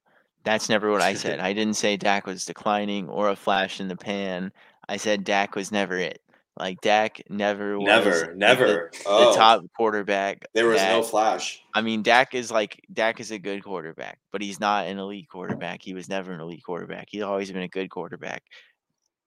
[0.44, 1.40] that's never what I said.
[1.40, 4.52] I didn't say Dak was declining or a flash in the pan.
[4.88, 6.22] I said Dak was never it.
[6.58, 8.90] Like Dak never was Never, never.
[8.94, 10.46] the, oh, top quarterback.
[10.54, 11.62] there was no flash.
[11.74, 15.28] I mean, Dak is like Dak is a good quarterback, but he's not an elite
[15.28, 15.82] quarterback.
[15.82, 17.08] He was never an elite quarterback.
[17.10, 18.42] He's always been a good quarterback.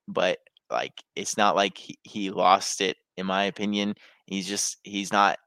[0.06, 0.38] But
[0.70, 3.94] like it's not like he, he lost it in my opinion.
[4.24, 5.38] He's just he's not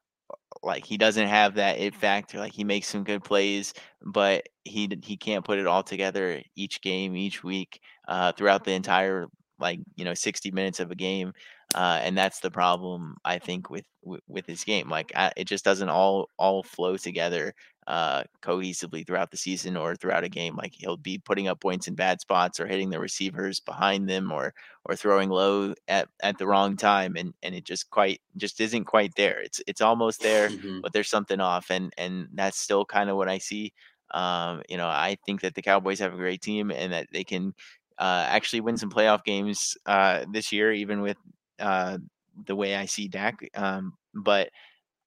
[0.64, 2.38] like he doesn't have that it factor.
[2.40, 6.82] Like he makes some good plays, but he he can't put it all together each
[6.82, 9.28] game, each week, uh, throughout the entire
[9.60, 11.34] like you know 60 minutes of a game.
[11.74, 14.90] Uh, and that's the problem I think with with, with his game.
[14.90, 17.54] Like I, it just doesn't all all flow together
[17.88, 20.56] uh, cohesively throughout the season or throughout a game.
[20.56, 24.32] Like he'll be putting up points in bad spots or hitting the receivers behind them
[24.32, 24.54] or
[24.86, 28.86] or throwing low at, at the wrong time, and and it just quite just isn't
[28.86, 29.40] quite there.
[29.42, 30.82] It's it's almost there, Mhm.
[30.82, 33.74] but there's something off, and and that's still kind of what I see.
[34.12, 37.24] Um, you know, I think that the Cowboys have a great team and that they
[37.24, 37.54] can
[37.98, 41.18] uh, actually win some playoff games uh, this year, even with
[41.60, 41.98] uh,
[42.46, 43.40] the way I see Dak.
[43.56, 44.50] Um, but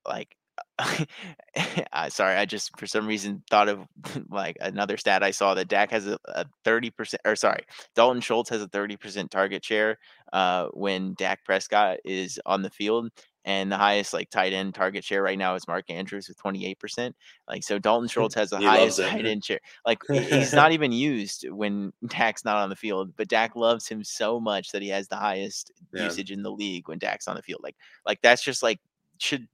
[0.07, 0.37] like,
[2.09, 3.87] sorry, I just for some reason thought of
[4.31, 7.65] like another stat I saw that Dak has a, a 30% or sorry,
[7.95, 9.99] Dalton Schultz has a 30% target share
[10.33, 13.11] uh, when Dak Prescott is on the field.
[13.47, 17.13] And the highest like tight end target share right now is Mark Andrews with 28%.
[17.47, 19.61] Like so Dalton Schultz has the highest tight end share.
[19.85, 24.03] Like he's not even used when Dak's not on the field, but Dak loves him
[24.03, 26.05] so much that he has the highest Yeah.
[26.05, 27.61] usage in the league when Dak's on the field.
[27.63, 28.81] Like like that's just like
[29.19, 29.47] should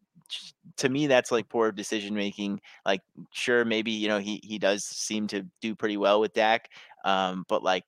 [0.76, 2.60] to me that's like poor decision making.
[2.84, 6.70] Like sure maybe you know he he does seem to do pretty well with Dak,
[7.04, 7.84] um, but like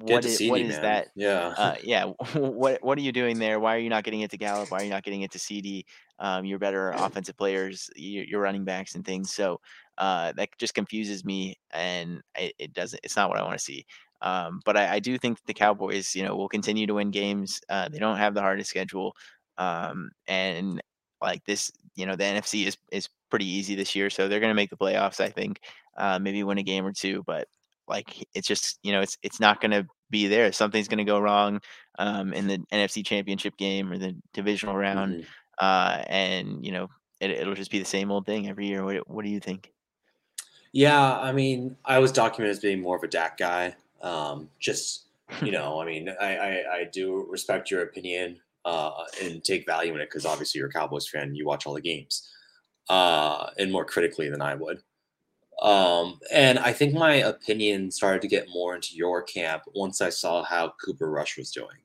[0.00, 1.08] what is, what is that?
[1.14, 1.54] Yeah.
[1.56, 2.04] Uh, yeah.
[2.34, 3.60] what what are you doing there?
[3.60, 4.70] Why are you not getting it to Gallup?
[4.70, 5.86] Why are you not getting it to CD?
[6.18, 9.32] Um, you're better offensive players, your running backs and things.
[9.32, 9.60] So
[9.98, 13.00] uh, that just confuses me, and it, it, doesn't.
[13.04, 13.86] It's not what I want to see.
[14.22, 17.60] Um, but I, I, do think the Cowboys, you know, will continue to win games.
[17.68, 19.14] Uh, they don't have the hardest schedule,
[19.58, 20.82] um, and
[21.24, 24.50] like this, you know, the NFC is is pretty easy this year, so they're going
[24.50, 25.20] to make the playoffs.
[25.20, 25.60] I think
[25.96, 27.48] uh, maybe win a game or two, but
[27.88, 30.52] like it's just you know it's it's not going to be there.
[30.52, 31.60] Something's going to go wrong
[31.98, 35.24] um, in the NFC Championship game or the divisional round, mm-hmm.
[35.58, 36.88] uh, and you know
[37.20, 38.84] it, will just be the same old thing every year.
[38.84, 39.72] What, what do you think?
[40.72, 43.76] Yeah, I mean, I was documented as being more of a Dak guy.
[44.02, 45.04] Um, just
[45.42, 49.94] you know, I mean, I, I, I do respect your opinion uh, and take value
[49.94, 51.34] in it because obviously you're a Cowboys fan.
[51.34, 52.28] You watch all the games,
[52.88, 54.82] uh, and more critically than I would.
[55.62, 60.10] Um, and I think my opinion started to get more into your camp once I
[60.10, 61.78] saw how Cooper Rush was doing.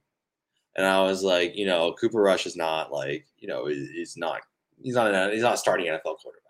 [0.76, 4.42] And I was like, you know, Cooper Rush is not like, you know, he's not
[4.82, 6.50] he's not an, he's not starting NFL quarterback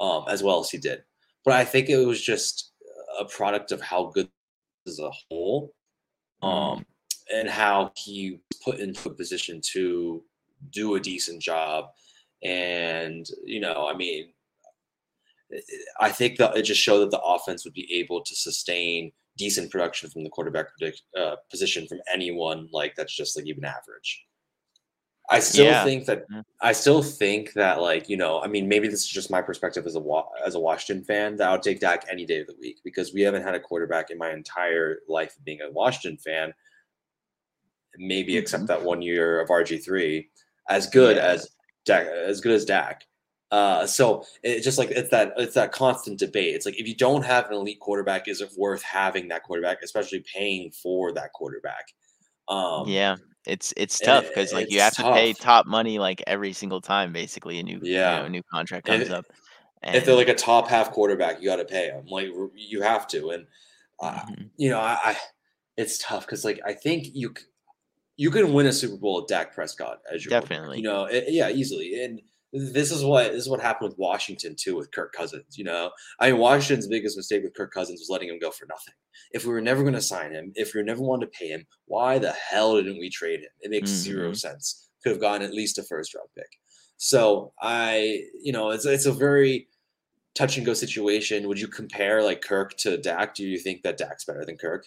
[0.00, 1.02] um, as well as he did.
[1.44, 2.72] But I think it was just
[3.18, 4.28] a product of how good
[4.86, 5.72] as a whole,
[6.42, 6.84] um, mm.
[7.32, 10.22] And how he was put into a position to
[10.70, 11.86] do a decent job.
[12.42, 14.32] And you know, I mean,
[16.00, 19.70] I think that it just showed that the offense would be able to sustain decent
[19.70, 24.26] production from the quarterback predict, uh, position from anyone like that's just like even average.
[25.30, 25.84] I still yeah.
[25.84, 26.40] think that mm-hmm.
[26.60, 29.86] I still think that like you know I mean maybe this is just my perspective
[29.86, 32.80] as a as a Washington fan that I'll take Dak any day of the week
[32.84, 36.52] because we haven't had a quarterback in my entire life of being a Washington fan,
[37.98, 38.40] maybe mm-hmm.
[38.40, 40.28] except that one year of RG three,
[40.68, 41.26] as good yeah.
[41.26, 41.48] as
[41.84, 43.04] Dak as good as Dak.
[43.50, 46.54] Uh, so it's just like it's that it's that constant debate.
[46.54, 49.82] It's like if you don't have an elite quarterback, is it worth having that quarterback,
[49.82, 51.92] especially paying for that quarterback?
[52.48, 55.14] Um, yeah, it's it's tough because like you have tough.
[55.14, 58.30] to pay top money like every single time, basically a new yeah you know, a
[58.30, 59.26] new contract comes up.
[59.82, 62.06] And, if they're like a top half quarterback, you got to pay them.
[62.06, 63.46] Like you have to, and
[64.00, 64.44] uh, mm-hmm.
[64.56, 65.16] you know I, I
[65.76, 67.34] it's tough because like I think you
[68.22, 71.24] you can win a Super Bowl with Dak Prescott as your definitely you know it,
[71.28, 72.20] yeah easily and
[72.52, 75.56] this is what this is what happened with Washington too with Kirk Cousins.
[75.56, 78.66] You know, I mean Washington's biggest mistake with Kirk Cousins was letting him go for
[78.66, 78.94] nothing.
[79.32, 81.48] If we were never going to sign him, if we were never wanted to pay
[81.48, 83.48] him, why the hell didn't we trade him?
[83.60, 84.00] It makes mm-hmm.
[84.00, 84.90] zero sense.
[85.02, 86.50] Could have gotten at least a first round pick.
[86.98, 89.68] So I, you know, it's it's a very
[90.34, 91.48] touch and go situation.
[91.48, 93.34] Would you compare like Kirk to Dak?
[93.34, 94.86] Do you think that Dak's better than Kirk?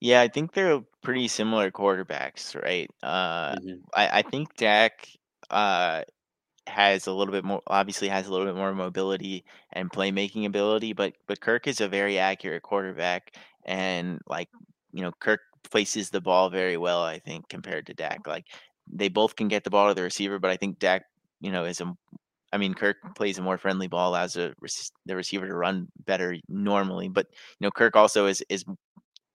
[0.00, 2.90] Yeah, I think they're pretty similar quarterbacks, right?
[3.02, 3.76] Uh, mm-hmm.
[3.94, 5.08] I, I think Dak
[5.50, 6.02] uh,
[6.66, 10.92] has a little bit more obviously has a little bit more mobility and playmaking ability,
[10.92, 14.48] but but Kirk is a very accurate quarterback and like
[14.92, 18.26] you know Kirk places the ball very well I think compared to Dak.
[18.26, 18.46] Like
[18.90, 21.04] they both can get the ball to the receiver, but I think Dak
[21.40, 21.94] you know is a
[22.52, 24.54] I mean Kirk plays a more friendly ball as a
[25.06, 27.26] the receiver to run better normally, but
[27.60, 28.64] you know Kirk also is is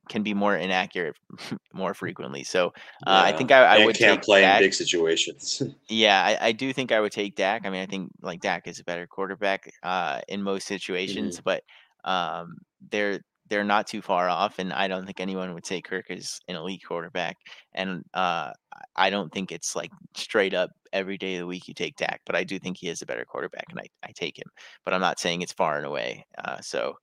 [0.09, 1.15] can be more inaccurate
[1.73, 2.43] more frequently.
[2.43, 2.69] So uh,
[3.07, 3.21] yeah.
[3.21, 4.59] I think I, I would can't play Dak.
[4.59, 5.61] in big situations.
[5.89, 7.65] yeah, I, I, do think I would take Dak.
[7.65, 11.43] I mean, I think like Dak is a better quarterback uh, in most situations, mm-hmm.
[11.43, 11.63] but
[12.03, 12.57] um,
[12.91, 13.19] they're
[13.49, 16.55] they're not too far off, and I don't think anyone would say Kirk is an
[16.55, 17.35] elite quarterback.
[17.73, 18.51] And uh,
[18.95, 22.21] I don't think it's like straight up every day of the week you take Dak,
[22.25, 24.47] but I do think he is a better quarterback, and I, I take him.
[24.85, 26.25] But I'm not saying it's far and away.
[26.37, 26.95] Uh, so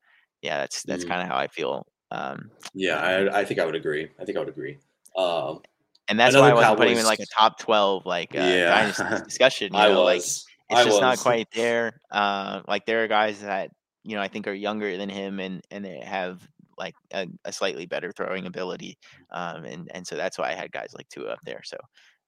[0.42, 1.10] yeah, that's that's mm-hmm.
[1.12, 4.08] kind of how I feel um, yeah, I, I think I would agree.
[4.18, 4.78] I think I would agree.
[5.16, 5.60] Um,
[6.08, 6.78] and that's why I wasn't Cowboys...
[6.78, 9.20] putting him in like a top twelve like uh, yeah.
[9.24, 9.72] discussion.
[9.74, 11.00] You know, like it's I just was.
[11.00, 12.00] not quite there.
[12.10, 13.70] Uh, like there are guys that
[14.04, 16.46] you know I think are younger than him and and they have
[16.78, 18.98] like a, a slightly better throwing ability,
[19.30, 21.62] um, and and so that's why I had guys like two up there.
[21.64, 21.76] So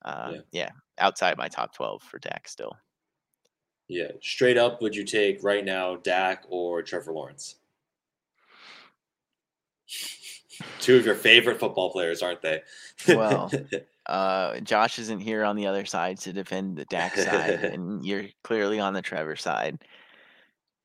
[0.05, 0.41] uh, yeah.
[0.53, 2.73] yeah, outside my top twelve for Dak still.
[3.89, 7.57] Yeah, straight up, would you take right now Dak or Trevor Lawrence?
[10.81, 12.63] Two of your favorite football players, aren't they?
[13.09, 13.51] well,
[14.07, 18.25] uh, Josh isn't here on the other side to defend the Dak side, and you're
[18.43, 19.79] clearly on the Trevor side.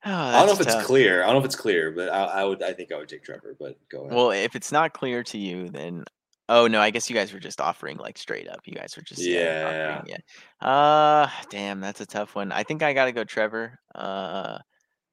[0.06, 0.80] Oh, I don't know if tough.
[0.80, 1.24] it's clear.
[1.24, 2.62] I don't know if it's clear, but I, I, would.
[2.62, 3.56] I think I would take Trevor.
[3.58, 4.14] But go ahead.
[4.14, 6.04] Well, if it's not clear to you, then
[6.50, 8.60] oh no, I guess you guys were just offering like straight up.
[8.66, 10.18] You guys were just yeah, yeah.
[10.62, 10.68] yeah.
[10.68, 12.52] Uh, damn, that's a tough one.
[12.52, 13.80] I think I got to go Trevor.
[13.96, 14.58] Uh,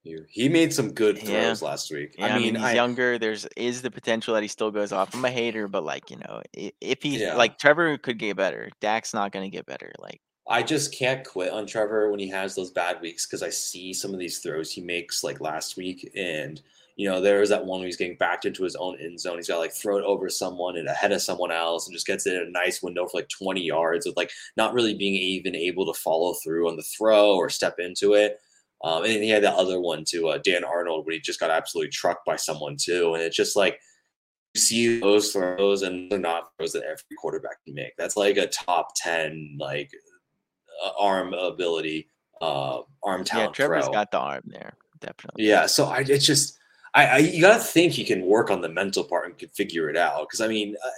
[0.03, 1.69] he made some good throws yeah.
[1.69, 2.15] last week.
[2.19, 3.19] Yeah, I, mean, I mean, he's I, younger.
[3.19, 5.15] There's is the potential that he still goes off.
[5.15, 7.35] I'm a hater, but like you know, if he's yeah.
[7.35, 9.93] like Trevor could get better, Dak's not going to get better.
[9.99, 13.51] Like I just can't quit on Trevor when he has those bad weeks because I
[13.51, 16.11] see some of these throws he makes like last week.
[16.17, 16.61] And,
[16.97, 19.37] you know, there was that one where he's getting backed into his own end zone.
[19.37, 22.27] He's got like throw it over someone and ahead of someone else and just gets
[22.27, 25.55] it in a nice window for like 20 yards with like not really being even
[25.55, 28.41] able to follow through on the throw or step into it.
[28.83, 31.51] Um, and he had the other one to uh, Dan Arnold where he just got
[31.51, 33.15] absolutely trucked by someone too.
[33.15, 33.79] And it's just like,
[34.55, 37.93] you see those throws and they're not throws that every quarterback can make.
[37.99, 39.91] That's like a top 10, like
[40.85, 42.09] uh, arm ability,
[42.41, 43.51] uh, arm talent.
[43.51, 43.93] Yeah, Trevor's throw.
[43.93, 45.45] got the arm there, definitely.
[45.45, 46.59] Yeah, so I it's just
[46.95, 49.89] I, I you gotta think he can work on the mental part and can figure
[49.89, 50.23] it out.
[50.23, 50.91] Because I mean, uh,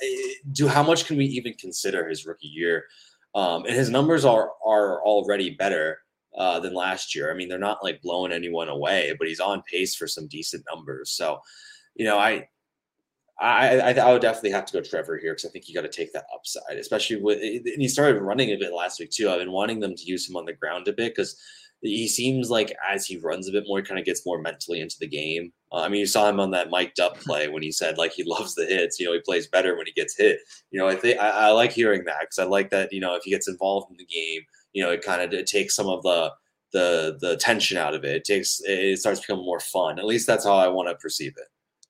[0.52, 2.84] do how much can we even consider his rookie year?
[3.34, 5.98] Um, and his numbers are are already better
[6.36, 7.30] uh, than last year.
[7.30, 10.64] I mean, they're not like blowing anyone away, but he's on pace for some decent
[10.70, 11.10] numbers.
[11.10, 11.40] So,
[11.94, 12.48] you know, I
[13.40, 15.82] I, I, I, would definitely have to go Trevor here because I think you got
[15.82, 19.28] to take that upside, especially with and he started running a bit last week too.
[19.28, 21.40] I've been wanting them to use him on the ground a bit because
[21.80, 24.80] he seems like as he runs a bit more, he kind of gets more mentally
[24.80, 25.52] into the game.
[25.72, 28.12] Uh, I mean, you saw him on that mic'd up play when he said like
[28.12, 29.00] he loves the hits.
[29.00, 30.38] You know, he plays better when he gets hit.
[30.70, 32.92] You know, I think I, I like hearing that because I like that.
[32.92, 35.46] You know, if he gets involved in the game, you know, it kind of it
[35.46, 36.32] takes some of the
[36.72, 38.16] the the tension out of it.
[38.16, 39.98] It takes it starts becoming more fun.
[39.98, 41.48] At least that's how I want to perceive it.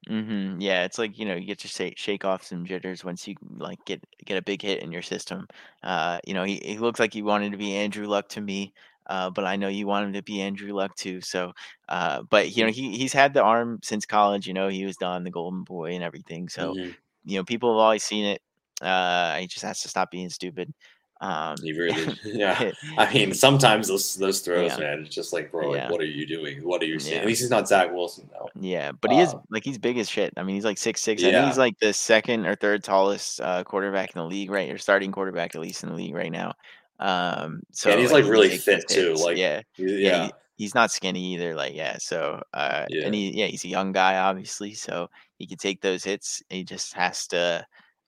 [0.08, 3.26] hmm Yeah, it's like you know you get to say, shake off some jitters once
[3.28, 5.46] you like get get a big hit in your system.
[5.82, 8.74] Uh, you know he, he looks like he wanted to be Andrew Luck to me,
[9.06, 11.20] uh, but I know you want him to be Andrew Luck too.
[11.20, 11.52] So,
[11.88, 14.46] uh, but you know he he's had the arm since college.
[14.48, 16.48] You know he was Don the Golden Boy and everything.
[16.48, 18.42] So hmm you know people have always seen it.
[18.80, 20.74] Uh, he just has to stop being stupid.
[21.22, 22.72] Um, He really, yeah.
[22.98, 26.00] I mean, sometimes those those throws, yeah, man, it's just like, bro, like, yeah, what
[26.00, 26.64] are you doing?
[26.64, 27.20] What are you seeing?
[27.20, 28.48] At least he's not Zach Wilson though.
[28.60, 30.34] Yeah, but he is Uh, like he's big as shit.
[30.36, 31.22] I mean, he's like six six.
[31.22, 34.68] I think he's like the second or third tallest uh, quarterback in the league, right?
[34.70, 36.54] Or starting quarterback at least in the league right now.
[36.98, 39.14] Um, yeah, and so he's like like really those fit too.
[39.14, 39.96] Like, Yeah, yeah.
[39.96, 41.54] yeah, He, he's not skinny either.
[41.54, 41.98] Like yeah.
[41.98, 45.08] So uh, and yeah, he yeah he's a young guy obviously, so
[45.38, 46.42] he can take those hits.
[46.50, 47.64] He just has to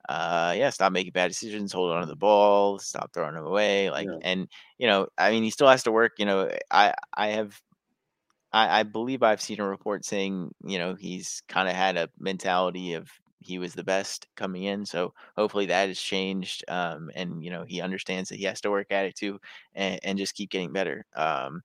[0.09, 3.91] uh yeah stop making bad decisions hold on to the ball stop throwing them away
[3.91, 4.19] like yeah.
[4.23, 7.61] and you know i mean he still has to work you know i i have
[8.55, 12.09] I, I believe I've seen a report saying, you know, he's kind of had a
[12.21, 14.87] mentality of he was the best coming in.
[14.87, 16.65] So hopefully that has changed.
[16.69, 19.41] Um, and, you know, he understands that he has to work at it too
[19.75, 21.05] and, and just keep getting better.
[21.17, 21.63] Um,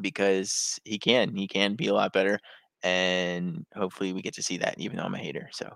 [0.00, 2.40] because he can, he can be a lot better.
[2.82, 5.50] And hopefully we get to see that, even though I'm a hater.
[5.52, 5.70] So,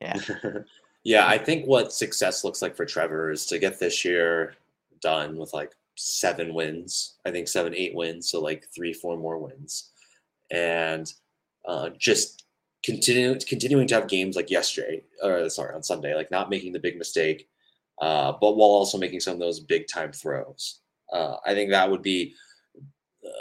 [0.00, 0.18] yeah.
[1.04, 4.54] yeah, I think what success looks like for Trevor is to get this year
[5.00, 7.16] done with like seven wins.
[7.24, 9.90] I think seven, eight wins, so like three, four more wins,
[10.50, 11.12] and
[11.66, 12.44] uh, just
[12.84, 16.78] continue continuing to have games like yesterday, or sorry, on Sunday, like not making the
[16.78, 17.48] big mistake,
[18.00, 20.80] uh, but while also making some of those big time throws.
[21.12, 22.34] Uh, I think that would be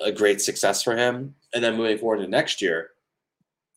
[0.03, 1.35] a great success for him.
[1.53, 2.91] And then moving forward to next year,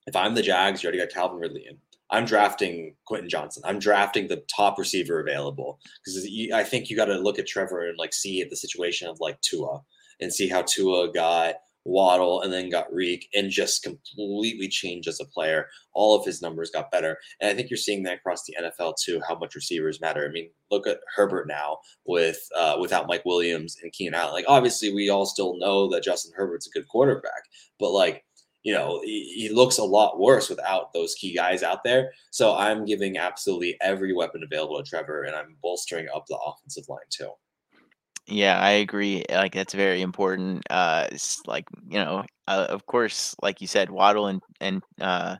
[0.06, 1.78] if I'm the Jags, you already got Calvin Ridley in.
[2.12, 3.64] I'm drafting Quentin Johnston.
[3.66, 7.88] I'm drafting the top receiver available because I think you got to look at Trevor
[7.88, 9.80] and like see the situation of like Tua
[10.20, 15.20] and see how Tua got Waddle and then got Reek and just completely changed as
[15.20, 15.68] a player.
[15.94, 18.94] All of his numbers got better, and I think you're seeing that across the NFL
[19.02, 19.20] too.
[19.26, 20.24] How much receivers matter.
[20.24, 24.32] I mean, look at Herbert now with uh, without Mike Williams and Keenan Allen.
[24.32, 27.42] Like obviously, we all still know that Justin Herbert's a good quarterback,
[27.80, 28.24] but like
[28.62, 32.12] you know, he, he, looks a lot worse without those key guys out there.
[32.30, 36.88] So I'm giving absolutely every weapon available to Trevor, and I'm bolstering up the offensive
[36.88, 37.30] line too.
[38.26, 39.24] Yeah, I agree.
[39.28, 40.62] Like that's very important.
[40.70, 41.08] Uh,
[41.46, 45.36] like you know, uh, of course, like you said, Waddle and and uh,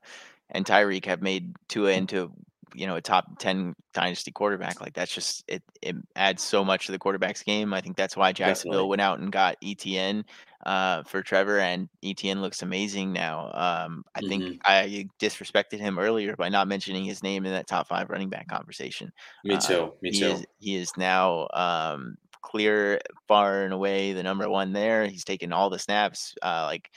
[0.51, 2.33] and Tyreek have made Tua into
[2.75, 6.87] you know a top 10 dynasty quarterback like that's just it it adds so much
[6.87, 8.89] to the quarterback's game i think that's why jacksonville Definitely.
[8.89, 10.25] went out and got etn
[10.65, 15.99] uh, for trevor and etn looks amazing now um, i think hmm i disrespected him
[15.99, 19.13] earlier by not mentioning his name in that top five running back conversation
[19.45, 19.93] Me uh, too.
[20.03, 20.47] Me he is too.
[20.59, 25.71] he is now um, clear far and away the number one there he's taken all
[25.71, 26.91] the snaps uh, like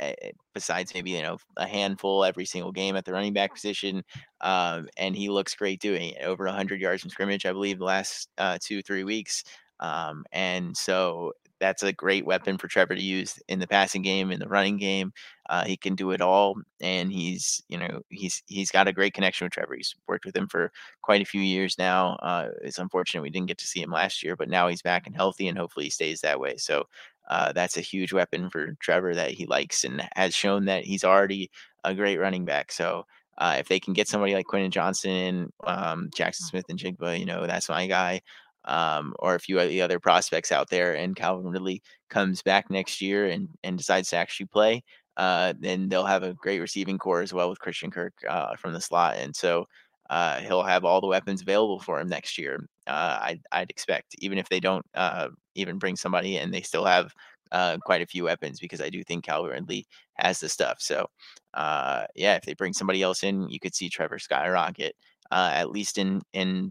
[0.00, 0.12] eh,
[0.54, 4.02] besides maybe you know a handful every single game at the running back position
[4.40, 6.22] um, and he looks great doing it.
[6.22, 9.44] Over 100 yards from scrimmage, I believe, the last uh, two three weeks.
[9.80, 14.30] Um, and so that's a great weapon for Trevor to use in the passing game,
[14.30, 15.12] in the running game.
[15.48, 19.14] Uh, he can do it all, and he's you know he's he's got a great
[19.14, 19.74] connection with Trevor.
[19.74, 20.70] He's worked with him for
[21.02, 22.16] quite a few years now.
[22.22, 25.06] Uh, it's unfortunate we didn't get to see him last year, but now he's back
[25.06, 26.56] and healthy, and hopefully he stays that way.
[26.56, 26.84] So.
[27.30, 31.04] Uh, that's a huge weapon for Trevor that he likes and has shown that he's
[31.04, 31.50] already
[31.84, 32.72] a great running back.
[32.72, 33.04] So
[33.36, 37.68] uh, if they can get somebody like Quentin Johnston, um, Jaxon Smith-Njigba, you know, that's
[37.68, 38.22] my guy.
[38.68, 43.00] Um, or a few the other prospects out there, and Calvin Ridley comes back next
[43.00, 44.82] year and and decides to actually play,
[45.16, 48.72] uh, then they'll have a great receiving corps as well with Christian Kirk uh, from
[48.74, 49.66] the slot, and so
[50.10, 52.58] uh, he'll have all the weapons available for him next year.
[52.86, 56.84] Uh, I'd, I'd expect, even if they don't uh, even bring somebody in, they still
[56.86, 57.12] have
[57.52, 60.78] uh, quite a few weapons because I do think Calvin Ridley has the stuff.
[60.80, 61.06] So,
[61.54, 64.94] yeah, if they bring somebody else in, you could see Trevor skyrocket
[65.30, 66.70] at least in in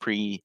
[0.00, 0.42] pre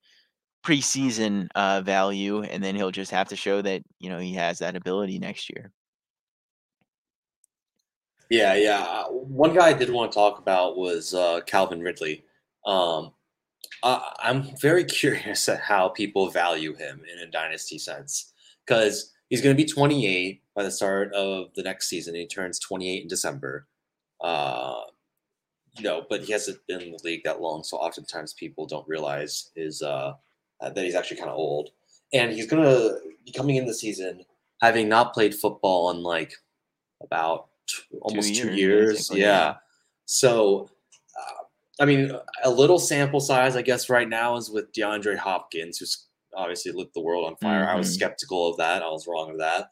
[0.66, 1.48] preseason
[1.84, 5.20] value, and then he'll just have to show that you know he has that ability
[5.20, 5.72] next year.
[8.30, 9.04] Yeah, yeah.
[9.10, 12.24] One guy I did want to talk about was uh, Calvin Ridley.
[12.66, 13.12] Um,
[13.84, 18.34] I, I'm very curious at how people value him in a dynasty sense
[18.66, 22.16] because he's going to be 28 by the start of the next season.
[22.16, 23.68] He turns 28 in December.
[24.22, 24.82] Uh,
[25.78, 28.88] you know, but he hasn't been in the league that long, so oftentimes people don't
[28.88, 30.14] realize his uh,
[30.62, 31.70] that he's actually kind of old.
[32.14, 34.24] And he's going to be coming in the season
[34.62, 36.34] having not played football in like
[37.04, 37.48] about
[38.02, 39.08] almost two years.
[39.08, 39.26] Two years.
[39.28, 39.56] Yeah.
[40.06, 40.70] So,
[41.20, 41.44] uh,
[41.82, 42.12] I mean,
[42.44, 46.94] a little sample size, I guess, right now is with DeAndre Hopkins, who's obviously lit
[46.94, 47.62] the world on fire.
[47.62, 47.70] Mm-hmm.
[47.70, 47.96] I was mm-hmm.
[47.96, 48.84] skeptical of that.
[48.84, 49.72] I was wrong of that.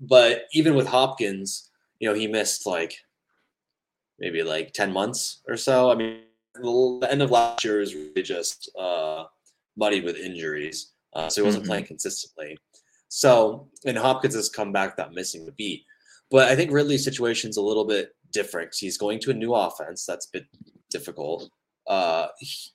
[0.00, 1.70] But even with Hopkins,
[2.00, 2.96] you know, he missed like
[4.18, 5.90] maybe like 10 months or so.
[5.90, 6.20] I mean,
[6.54, 9.24] the end of last year was really just uh,
[9.76, 10.92] muddied with injuries.
[11.14, 11.70] Uh, so he wasn't mm-hmm.
[11.70, 12.58] playing consistently.
[13.08, 15.84] So, and Hopkins has come back without missing the beat.
[16.30, 18.74] But I think Ridley's situation is a little bit different.
[18.78, 20.04] He's going to a new offense.
[20.04, 20.46] That's a bit
[20.90, 21.48] difficult.
[21.86, 22.26] Uh,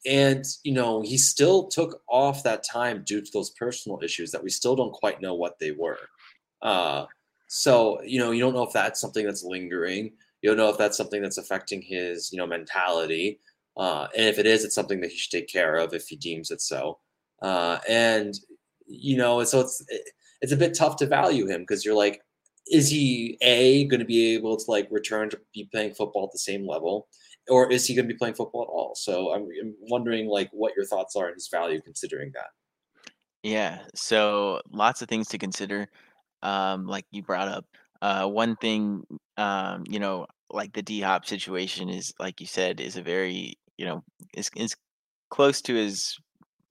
[0.06, 4.44] and, you know, he still took off that time due to those personal issues that
[4.44, 6.00] we still don't quite know what they were.
[6.62, 7.06] Uh,
[7.48, 10.14] so, you know, you don't know if that's something that's lingering.
[10.42, 13.42] You don't know if that's something that's affecting his, you know, mentality.
[13.78, 16.16] Uh, and if it is, it's something that he should take care of if he
[16.16, 17.00] deems it so.
[17.42, 18.36] Uh, and,
[18.86, 19.84] you know, so it's,
[20.42, 22.22] it's a bit tough to value him because you're like,
[22.68, 26.32] is he a going to be able to like return to be playing football at
[26.32, 27.08] the same level
[27.50, 28.94] or is he going to be playing football at all?
[28.96, 32.48] So I'm, I'm, wondering like what your thoughts are on his value considering that.
[33.44, 35.88] Yeah so lots of things to consider
[36.44, 37.66] um like you brought up.
[38.02, 39.04] Uh one thing
[39.38, 43.88] um you know like the d-hop situation is like you said is a very you
[43.88, 44.04] know
[44.36, 44.76] is, is
[45.30, 46.16] close to as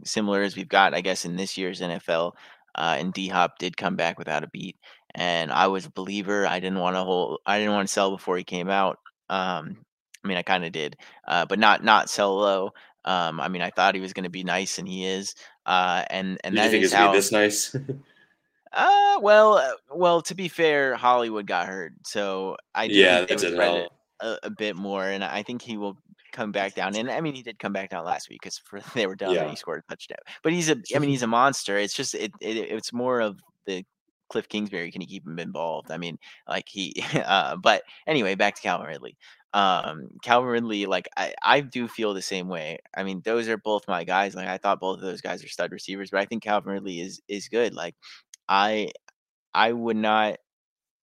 [0.04, 2.32] similar as we've got i guess in this year's nfl
[2.76, 4.76] uh, and D Hop did come back without a beat
[5.14, 6.46] and I was a believer.
[6.46, 7.40] I didn't want to hold.
[7.46, 8.98] I didn't want to sell before he came out.
[9.28, 9.78] Um,
[10.24, 10.96] I mean, I kind of did,
[11.26, 12.72] uh, but not not sell low.
[13.04, 15.34] Um, I mean, I thought he was going to be nice, and he is.
[15.66, 17.12] Uh, and and Did that you think is how.
[17.12, 17.74] this nice?
[18.72, 20.22] uh, well, uh, well.
[20.22, 23.92] To be fair, Hollywood got hurt, so I yeah, think they would help.
[24.20, 25.96] a, a bit more, and I think he will
[26.32, 26.96] come back down.
[26.96, 28.60] And I mean, he did come back down last week because
[28.94, 29.42] they were down yeah.
[29.42, 30.18] and he scored a touchdown.
[30.42, 31.76] But he's a, I mean, he's a monster.
[31.76, 33.84] It's just it, it it's more of the
[34.30, 35.90] Cliff Kingsbury can he keep him involved?
[35.90, 36.18] I mean,
[36.48, 39.16] like he, uh, but anyway, back to Calvin Ridley.
[39.52, 42.78] Um, Calvin Ridley, like I, I do feel the same way.
[42.96, 44.34] I mean, those are both my guys.
[44.34, 47.00] Like I thought both of those guys are stud receivers, but I think Calvin Ridley
[47.00, 47.74] is is good.
[47.74, 47.96] Like
[48.48, 48.92] I,
[49.54, 50.36] I would not,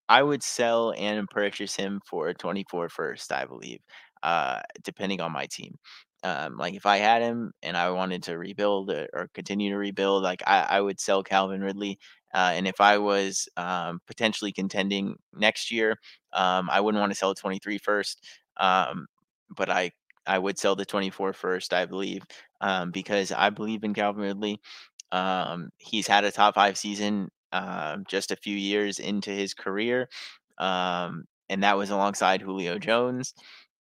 [0.08, 3.80] I would sell and purchase him for a 24 first, I believe,
[4.22, 5.76] uh, depending on my team.
[6.24, 9.76] Um, like if I had him and I wanted to rebuild or, or continue to
[9.78, 11.98] rebuild, like I, I would sell Calvin Ridley
[12.34, 15.96] uh, and if I was um, potentially contending next year,
[16.32, 18.22] um, I wouldn't want to sell the 23 first,
[18.58, 19.06] um,
[19.56, 19.92] but I
[20.26, 22.22] I would sell the 24 first, I believe,
[22.60, 24.60] um, because I believe in Calvin Ridley.
[25.12, 30.08] Um, he's had a top five season uh, just a few years into his career,
[30.58, 33.32] um, and that was alongside Julio Jones.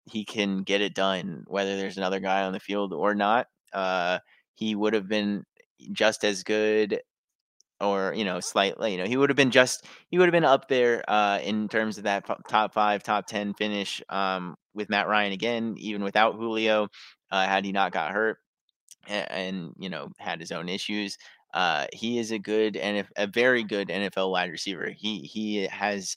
[0.07, 3.47] He can get it done whether there's another guy on the field or not.
[3.73, 4.19] Uh,
[4.55, 5.45] he would have been
[5.93, 7.01] just as good
[7.81, 10.45] or you know slightly you know he would have been just he would have been
[10.45, 15.09] up there uh in terms of that top five top 10 finish um with matt
[15.09, 16.89] ryan again even without julio
[17.31, 18.39] uh had he not got hurt
[19.09, 21.19] and, and you know had his own issues
[21.55, 26.17] uh he is a good and a very good nfl wide receiver he he has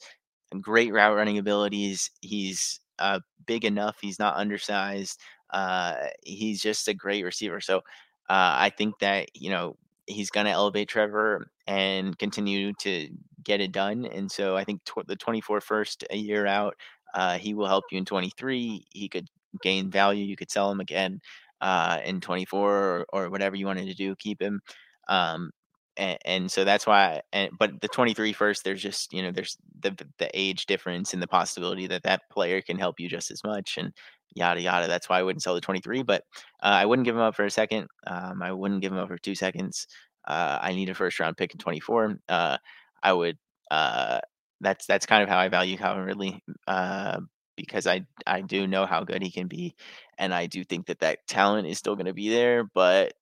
[0.61, 5.19] great route running abilities he's uh big enough he's not undersized
[5.51, 7.81] uh he's just a great receiver so
[8.29, 13.09] uh, I think that you know he's going to elevate Trevor and continue to
[13.43, 14.05] get it done.
[14.05, 16.75] And so I think tw- the 24 first a year out,
[17.13, 18.85] uh, he will help you in 23.
[18.89, 19.27] He could
[19.61, 20.25] gain value.
[20.25, 21.21] You could sell him again
[21.61, 24.61] uh, in 24 or, or, whatever you wanted to do, keep him.
[25.09, 25.51] Um,
[25.97, 29.95] and, so that's why, and, but the 23 first, there's just, you know, there's the,
[30.19, 33.77] the age difference and the possibility that that player can help you just as much.
[33.77, 33.93] And,
[34.35, 34.87] yada yada.
[34.87, 36.23] That's why I wouldn't sell the 23, but
[36.61, 37.87] uh, I wouldn't give him up for a second.
[38.05, 39.87] Um, I wouldn't give him up for two seconds.
[40.27, 42.19] Uh, I need a first round pick in 24.
[42.29, 42.57] Uh,
[43.01, 43.37] I would.
[43.71, 44.19] Uh,
[44.61, 47.19] that's that's kind of how I value Calvin Ridley uh,
[47.55, 49.75] because I I do know how good he can be,
[50.17, 52.63] and I do think that that talent is still going to be there.
[52.63, 53.13] But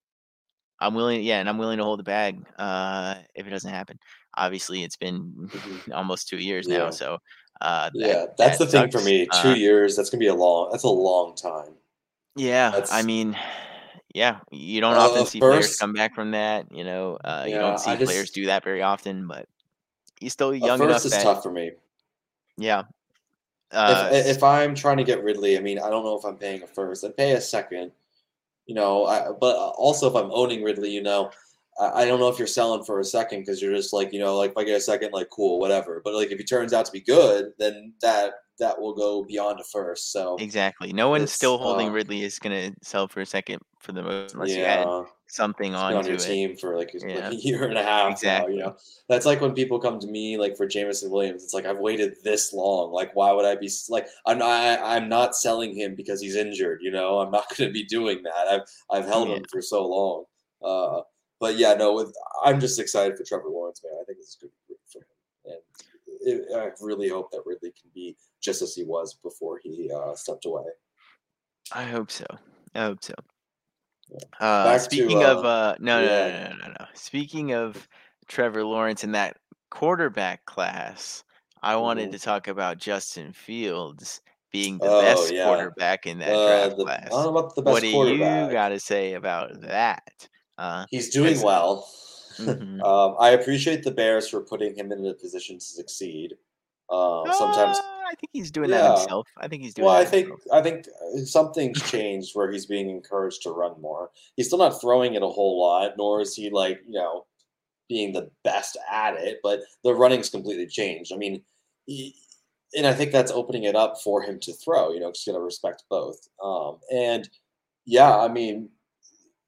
[0.80, 3.98] I'm willing, yeah, and I'm willing to hold the bag uh, if it doesn't happen.
[4.38, 5.92] Obviously, it's been Mhm.
[5.94, 6.80] almost two years Yeah.
[6.80, 7.18] now, so
[7.62, 9.26] uh, that, Yeah, that's that the thing for me.
[9.26, 10.70] Two Uh, years, that's gonna be a long.
[10.72, 11.74] That's a long time.
[12.36, 13.38] yeah, I mean,
[14.14, 15.80] yeah, you don't uh, often see players first.
[15.80, 16.66] come back from that.
[16.72, 19.48] You know, uh, you don't I see players just do that very often, but
[20.20, 21.72] he's still a young first enough is that, tough for me.
[22.58, 22.84] yeah,
[23.72, 26.38] If uh, if I'm trying to get Ridley, I mean, I don't know if I'm
[26.38, 27.04] paying a first.
[27.04, 27.92] I'd pay a second,
[28.66, 29.06] you know.
[29.06, 31.32] I, but also, if I'm owning Ridley, you know,
[31.80, 34.20] I, I don't know if you're selling for a second because you're just like, you
[34.20, 36.02] know, like if I get a second, like cool, whatever.
[36.04, 39.60] But like if he turns out to be good, then that that will go beyond
[39.60, 40.12] a first.
[40.12, 40.94] So exactly.
[40.94, 44.34] No one still holding um, Ridley is gonna sell for a second for the most,
[44.34, 45.04] unless you add yeah.
[45.28, 46.20] Something He's on your it.
[46.20, 48.48] team for like, like a year and a half now.
[48.48, 48.76] You know,
[49.10, 51.44] that's like when people come to me like for Jameson Williams.
[51.44, 52.92] It's like I've waited this long.
[52.92, 56.36] Like, why would I be like I'm not I, I'm not selling him because he's
[56.36, 56.80] injured.
[56.82, 58.48] You know, I'm not going to be doing that.
[58.48, 58.62] I've
[58.92, 59.36] I've held Yeah.
[59.38, 60.26] him for so long.
[60.64, 61.02] Uh,
[61.40, 62.14] but yeah, no, with
[62.44, 63.94] I'm just excited for Trevor Lawrence, man.
[64.00, 64.52] I think it's good
[64.92, 65.06] for him,
[65.46, 65.60] and
[66.22, 70.16] it, I really hope that Ridley can be just as he was before he uh,
[70.16, 70.64] stepped away.
[71.74, 72.26] I hope so.
[72.74, 73.14] I hope so.
[74.10, 74.18] Yeah.
[74.40, 76.86] Uh, Back to speaking of uh, uh, no, no, no, no, no, no.
[76.94, 77.88] Speaking of
[78.28, 79.38] Trevor Lawrence and that
[79.72, 81.24] quarterback class,
[81.62, 82.14] I wanted mhm.
[82.14, 85.44] to talk about Justin Fields being the Oh best yeah.
[85.46, 87.10] quarterback in that Uh, draft the I class.
[87.10, 88.18] don't know about the What do you
[88.52, 90.28] got to say about that?
[90.58, 91.90] Uh, He's doing well.
[92.38, 92.82] mhm.
[92.84, 96.36] um, I appreciate the Bears for putting him in a position to succeed.
[96.90, 99.28] Um, sometimes, Uh, I think he's doing that himself.
[99.38, 100.54] I think he's doing Well, I think himself.
[100.54, 104.12] I think uh, something's changed where he's being encouraged to run more.
[104.36, 107.26] He's still not throwing it a whole lot, nor is he like you know
[107.90, 109.40] being the best at it.
[109.42, 111.12] But the running's completely changed.
[111.14, 111.42] I mean,
[111.86, 112.16] he,
[112.78, 114.92] and I think that's opening it up for him to throw.
[114.92, 116.20] You know, just gotta respect both.
[116.44, 117.28] Um, and
[117.86, 118.70] yeah, I mean,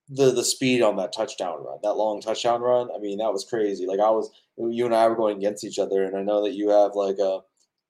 [0.09, 2.89] the the speed on that touchdown run, that long touchdown run.
[2.95, 3.85] I mean, that was crazy.
[3.85, 6.53] Like I was, you and I were going against each other, and I know that
[6.53, 7.39] you have like a,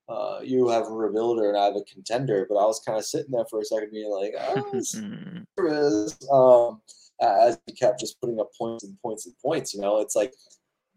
[0.10, 3.06] uh, you have a rebuilder and I have a contender, but I was kind of
[3.06, 6.82] sitting there for a second, being like, oh, is, um,
[7.22, 9.74] as he kept just putting up points and points and points.
[9.74, 10.34] You know, it's like,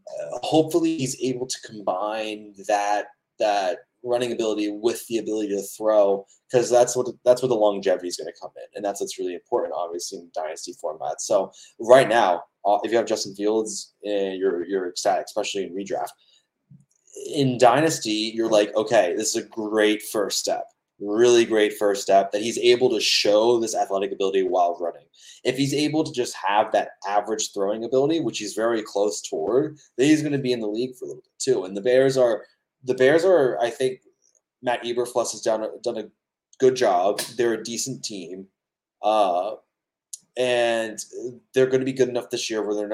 [0.09, 3.07] uh, hopefully he's able to combine that
[3.39, 8.09] that running ability with the ability to throw because that's what that's where the longevity
[8.09, 11.21] is going to come in, and that's what's really important, obviously, in dynasty format.
[11.21, 15.75] So right now, uh, if you have Justin Fields, uh, you're you're ecstatic, especially in
[15.75, 16.11] redraft.
[17.35, 20.65] In dynasty, you're like, okay, this is a great first step,
[21.01, 25.07] really great first step that he's able to show this athletic ability while running.
[25.43, 29.79] If he's able to just have that average throwing ability, which he's very close toward,
[29.97, 31.65] then he's going to be in the league for a little bit too.
[31.65, 32.45] And the Bears are
[32.85, 34.01] the Bears are, I think,
[34.63, 36.09] Matt Eberflus has done a, done a
[36.59, 37.21] good job.
[37.37, 38.47] They're a decent team,
[39.03, 39.55] uh,
[40.41, 40.99] and
[41.53, 42.89] they're going to be good enough this year where they're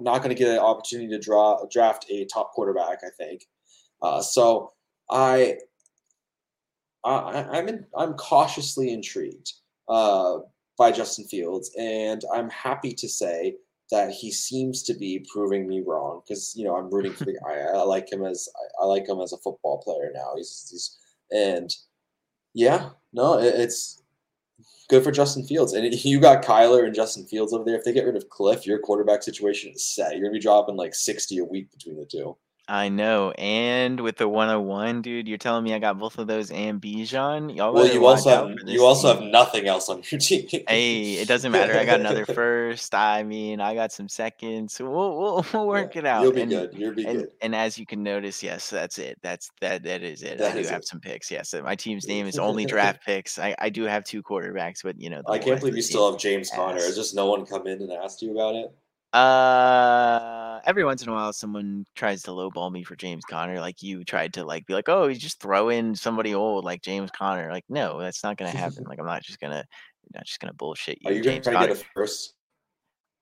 [0.00, 3.00] not, going to get an opportunity to draw draft a top quarterback.
[3.04, 3.46] I think.
[4.00, 4.72] Uh, so
[5.10, 5.58] I,
[7.02, 9.54] I I'm in, I'm cautiously intrigued
[9.88, 10.38] uh,
[10.78, 13.56] by Justin Fields, and I'm happy to say
[13.90, 17.36] that he seems to be proving me wrong because you know I'm rooting for the.
[17.44, 20.34] I, I like him as I, I, like him as a football player now.
[20.36, 20.96] He's, he's
[21.32, 21.74] and
[22.54, 24.03] yeah, no, it, it's
[24.94, 25.72] good for Justin Fields.
[25.72, 27.76] And you got Kyler and Justin Fields over there.
[27.76, 30.12] If they get rid of Cliff, your quarterback situation is set.
[30.12, 32.36] You're gonna be dropping like sixty a week between the two.
[32.66, 36.50] I know, and with the 101, dude, you're telling me I got both of those
[36.50, 37.54] and Bijan.
[37.54, 40.48] Y'all Well, you also have you also have nothing else on your team.
[40.66, 41.76] Hey, it doesn't matter.
[41.76, 42.94] I got another first.
[42.94, 44.80] I mean, I got some seconds.
[44.80, 46.22] We'll we'll, we'll work yeah, it out.
[46.22, 46.74] you'll be and good.
[46.74, 47.32] You'll be and good.
[47.42, 49.18] and as you can notice, yes, that's it.
[49.22, 50.40] That's that that is it.
[50.40, 50.88] I do have it.
[50.88, 51.30] some picks.
[51.30, 53.38] Yes, my team's name is only draft picks.
[53.38, 56.18] I I do have two quarterbacks, but you know I can't believe you still have
[56.18, 56.80] James Conner.
[56.80, 58.74] Has just no one come in and asked you about it?
[59.14, 63.60] Uh, every once in a while, someone tries to lowball me for James Conner.
[63.60, 66.82] Like you tried to like be like, oh, you just throw in somebody old like
[66.82, 67.50] James Conner.
[67.52, 68.84] Like, no, that's not gonna happen.
[68.88, 71.10] Like, I'm not just gonna, I'm not just gonna bullshit you.
[71.10, 71.68] Are you, you gonna James try to Conner.
[71.68, 72.34] get a first?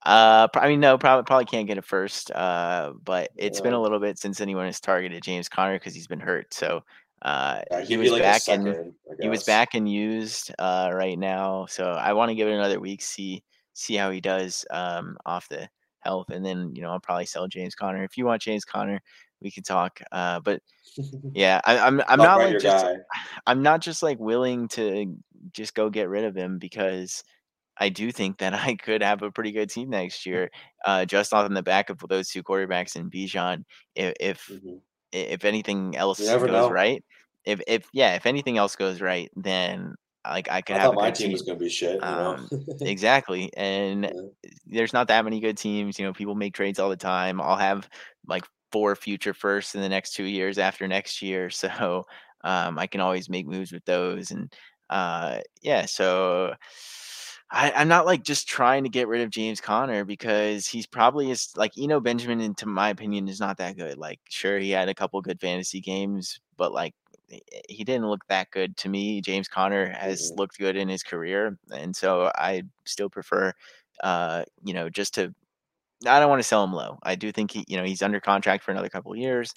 [0.04, 2.30] Uh, I mean, no, probably probably can't get it first.
[2.32, 5.94] Uh, but it's been a Uh, little bit since anyone has targeted James Conner because
[5.94, 6.52] he's been hurt.
[6.54, 6.82] So,
[7.22, 11.66] uh, yeah, he was like back and he was back and used uh right now.
[11.66, 15.48] So I want to give it another week, see see how he does um off
[15.48, 15.68] the
[16.02, 18.04] health, and then you know I'll probably sell James Conner.
[18.04, 19.00] If you want James Conner,
[19.40, 20.00] we can talk.
[20.12, 20.60] Uh, but
[21.34, 22.94] yeah, I, I'm I'm Not like just guy.
[23.46, 25.16] I'm not just like willing to
[25.52, 27.22] just go get rid of him because
[27.78, 30.50] I do think that I could have a pretty good team next year,
[30.86, 33.64] uh, just off in the back of those two quarterbacks and Bijan.
[33.94, 34.80] If if, Mhm.
[35.12, 36.68] if anything else goes know.
[36.70, 37.04] right,
[37.44, 39.94] if if yeah, if anything else goes right, then
[40.24, 41.32] like I could I have my team team.
[41.32, 42.02] was going to be shit.
[42.02, 42.48] Um,
[42.80, 44.10] exactly, and Yeah.
[44.66, 45.98] there's not that many good teams.
[45.98, 47.40] You know, people make trades all the time.
[47.40, 47.88] I'll have
[48.26, 52.04] like four future firsts in the next two years after next year, so
[52.44, 54.30] um, I can always make moves with those.
[54.30, 54.52] And
[54.90, 56.54] uh, yeah, so
[57.50, 61.30] I, I'm not like just trying to get rid of James Conner because he's probably
[61.30, 63.98] is like Eno Benjamin, into my opinion, is not that good.
[63.98, 66.94] Like, sure, he had a couple good fantasy games, but like
[67.32, 69.20] he- he didn't look that good to me.
[69.22, 73.52] James Conner has looked good in his career, and so I still prefer,
[74.04, 75.34] uh, you know, just to.
[76.06, 76.98] I don't want to sell him low.
[77.04, 79.52] I do think he, you know, he's under contract for another couple of years,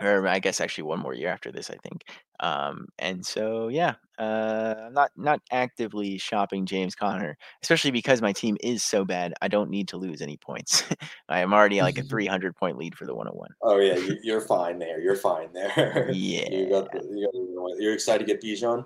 [0.00, 1.70] or I guess actually one more year after this.
[1.70, 2.04] I think,
[2.40, 8.32] um, and so yeah, uh, I'm not not actively shopping James Conner, especially because my
[8.32, 9.34] team is so bad.
[9.40, 10.84] I don't need to lose any points.
[11.28, 13.48] I am already like a 300 point lead for the 101.
[13.62, 15.00] Oh yeah, you, you're fine there.
[15.00, 16.10] You're fine there.
[16.12, 16.48] Yeah.
[16.50, 18.84] you got the, you got the, you're excited to get Bijan.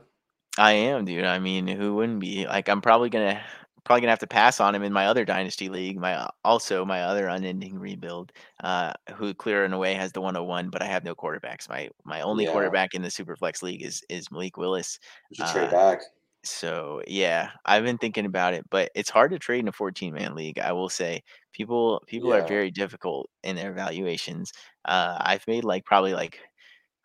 [0.57, 1.25] I am, dude.
[1.25, 2.47] I mean, who wouldn't be?
[2.47, 3.43] Like, I'm probably gonna
[3.85, 5.99] probably gonna have to pass on him in my other dynasty league.
[5.99, 8.33] My uh, also my other unending rebuild,
[8.63, 11.69] uh, who clear and away has the 101, but I have no quarterbacks.
[11.69, 12.47] My my only Yeah.
[12.47, 14.99] quarterback in the Superflex league is is Malik Willis.
[15.29, 16.01] You should trade Uh, back.
[16.45, 20.15] So yeah, I've been thinking about it, but it's hard to trade in a 14
[20.15, 20.59] man league.
[20.59, 21.23] I will say
[21.53, 24.53] people people are very difficult in their valuations.
[24.85, 26.41] Uh, I've made like probably like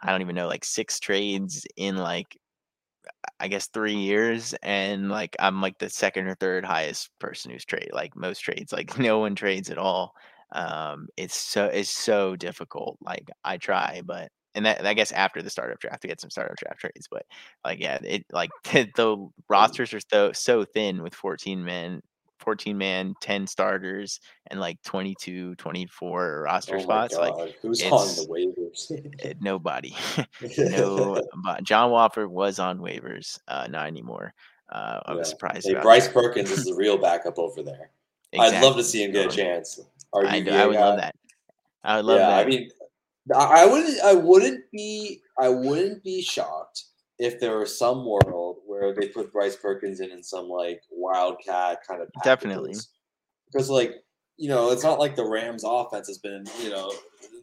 [0.02, 2.38] I don't even know like six trades in like
[3.39, 7.66] I guess three years, and like I'm like the second or third highest person who's
[7.66, 8.72] trade like most trades.
[8.74, 10.14] Like no one trades at all.
[10.51, 12.97] Um, it's so it's so difficult.
[13.01, 16.30] Like I try, but and that I guess after the startup draft to get some
[16.32, 17.24] startup draft trades, but
[17.66, 22.01] like yeah, it like the rosters are so so thin with 14 men.
[22.40, 28.26] 14 man 10 starters and like 22 24 roster Oh spots like who's on the
[28.30, 28.92] waivers?
[29.24, 29.96] eh, nobody
[30.58, 34.34] no, but John Wolford was on waivers, uh, not anymore.
[34.72, 35.32] Uh, I was Yeah.
[35.32, 36.14] surprised Hey, about Bryce that.
[36.14, 37.90] Perkins is the real backup over there.
[38.38, 39.80] I'd love to see him get a chance.
[40.14, 41.16] I, yeah, I would love that.
[41.84, 42.46] I would love yeah, that.
[42.46, 42.70] I mean,
[43.36, 44.00] I wouldn't.
[44.02, 45.22] I wouldn't be.
[45.40, 46.84] I wouldn't be shocked
[47.18, 48.39] if there was some world
[48.80, 52.76] where they put Bryce Perkins in in some like wildcat kind of Definitely.
[53.52, 54.04] because like
[54.38, 56.92] you know it's not like the Rams offense has been you know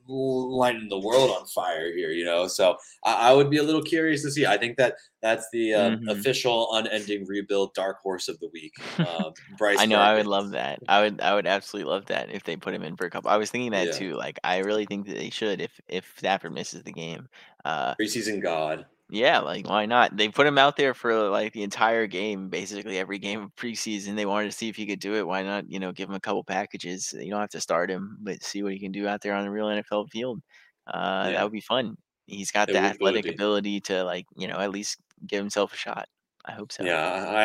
[0.08, 3.82] lighting the world on fire here you know so I, I would be a little
[3.82, 6.10] curious to see I think that that's the uh, Mhm.
[6.10, 10.50] official unending rebuild dark horse of the week um, Bryce I know I would love
[10.50, 10.78] that.
[10.88, 13.30] I would I would absolutely love that if they put him in for a couple.
[13.30, 13.98] I was thinking that Yeah.
[13.98, 14.14] too.
[14.14, 17.28] Like I really think that they should if if Stafford misses the game.
[17.64, 20.16] Uh preseason god yeah, like why not?
[20.16, 24.16] They put him out there for like the entire game, basically every game of preseason.
[24.16, 25.26] They wanted to see if he could do it.
[25.26, 27.14] Why not, you know, give him a couple packages.
[27.16, 29.44] You don't have to start him, but see what he can do out there on
[29.44, 30.40] the real NFL field.
[30.86, 31.32] Uh Yeah.
[31.32, 31.96] that would be fun.
[32.26, 33.30] He's got It the would- it would athletic be.
[33.30, 36.08] ability to like, you know, at least give himself a shot.
[36.44, 36.84] I hope so.
[36.84, 36.96] Yeah,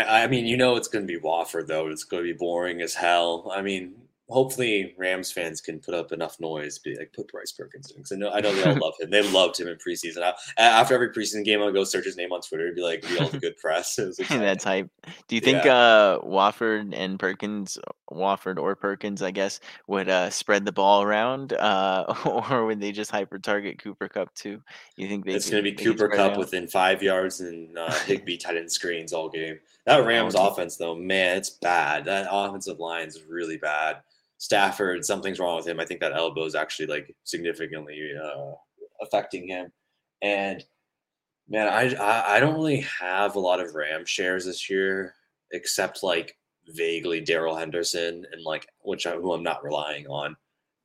[0.08, 1.88] I, I mean, you know, it's going to be Wolford though.
[1.88, 3.52] It's going to be boring as hell.
[3.56, 3.96] I mean,
[4.32, 7.98] hopefully Rams fans can put up enough noise, be like, put Bryce Perkins in.
[7.98, 9.10] Because I know, I know they all love him.
[9.10, 10.24] They loved him in preseason.
[10.24, 13.04] I, after every preseason game, I'll go search his name on Twitter and be like,
[13.10, 14.00] read all the good press.
[14.00, 14.40] Exciting.
[14.40, 14.90] That's hype.
[15.28, 15.76] Do you think Yeah.
[15.76, 17.78] uh Wolford and Perkins,
[18.10, 22.06] Wolford or Perkins, I guess, would uh spread the ball around, uh,
[22.50, 24.62] or would they just hyper target Cooper Kupp too?
[24.96, 25.34] You think they?
[25.34, 29.14] it's going to be Cooper Kupp within five yards and uh, Higbee tight end screens
[29.14, 29.60] all game.
[29.86, 32.06] That Rams offense, though, man, it's bad.
[32.06, 33.98] That offensive line is really bad.
[34.42, 35.80] Stafford, something's wrong with him.
[35.80, 38.54] I think that elbow is actually like significantly uh,
[39.00, 39.72] affecting him.
[40.24, 40.66] And
[41.48, 45.14] man, I, I I don't really have a lot of Ram shares this year,
[45.52, 46.36] except like
[46.70, 50.36] vaguely Darrell Henderson and like which I, who I'm not relying on,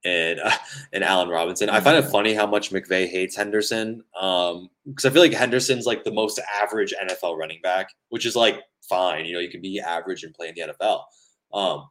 [0.04, 0.52] and uh,
[0.92, 1.70] and Allen Robinson.
[1.70, 5.86] I find it funny how much McVay hates Henderson, um, because I feel like Henderson's
[5.86, 9.24] like the most average NFL running back, which is like fine.
[9.24, 11.04] You know, you can be average and play in the NFL.
[11.54, 11.88] Um,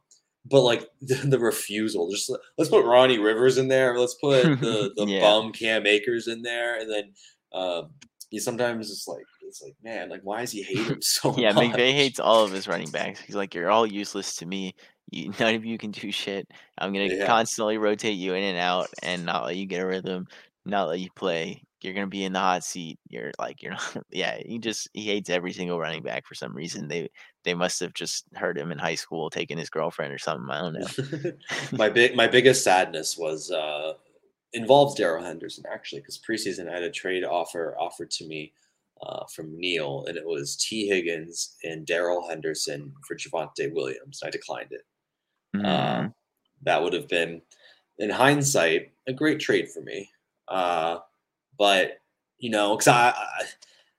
[0.48, 3.98] but like the, the refusal, just let- let's put Ronnie Rivers in there.
[3.98, 5.20] Let's put the the Yeah.
[5.20, 7.12] bum Cam Akers in there, and then
[7.52, 7.90] um,
[8.30, 11.52] you sometimes it's like it's like man, like why does he hate him so Yeah,
[11.52, 11.66] much?
[11.66, 13.20] McVay hates all of his running backs.
[13.20, 14.74] He's like, you're all useless to me.
[15.12, 16.48] You, none of you can do shit.
[16.78, 17.26] I'm gonna Yeah.
[17.26, 20.26] constantly rotate you in and out and not let you get a rhythm,
[20.66, 21.62] not let you play.
[21.80, 22.98] You're gonna be in the hot seat.
[23.08, 23.96] You're like, you're not.
[24.10, 26.88] Yeah, he just he hates every single running back for some reason.
[26.88, 27.10] They
[27.44, 30.50] they must have just heard him in high school taking his girlfriend or something.
[30.50, 31.32] I don't know.
[31.72, 33.94] my big my biggest sadness was uh
[34.52, 38.52] involves Darrell Henderson actually because preseason I had a trade offer offered to me
[39.02, 40.88] uh, from Neil, and it was T.
[40.88, 44.22] Higgins and Darrell Henderson for Javonte Williams.
[44.24, 44.82] I declined it.
[45.54, 45.66] Mm.
[45.66, 46.08] Uh,
[46.62, 47.42] that would have been,
[47.98, 50.10] in hindsight, a great trade for me.
[50.48, 50.98] Uh,
[51.58, 51.98] but
[52.38, 53.44] you know, because I, I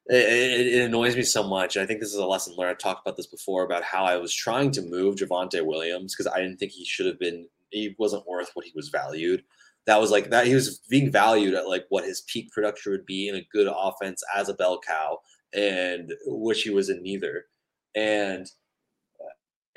[0.10, 1.76] it, it, annoys me so much.
[1.76, 2.72] I think this is a lesson learned.
[2.72, 6.32] I've talked about this before about how I was trying to move Javonte Williams because
[6.32, 7.48] I didn't think he should have been.
[7.72, 9.44] He wasn't worth what he was valued.
[9.86, 10.48] That was like that.
[10.48, 13.68] He was being valued at like what his peak production would be in a good
[13.74, 15.20] offense as a bell cow,
[15.54, 17.46] and which he was in neither.
[17.96, 18.48] And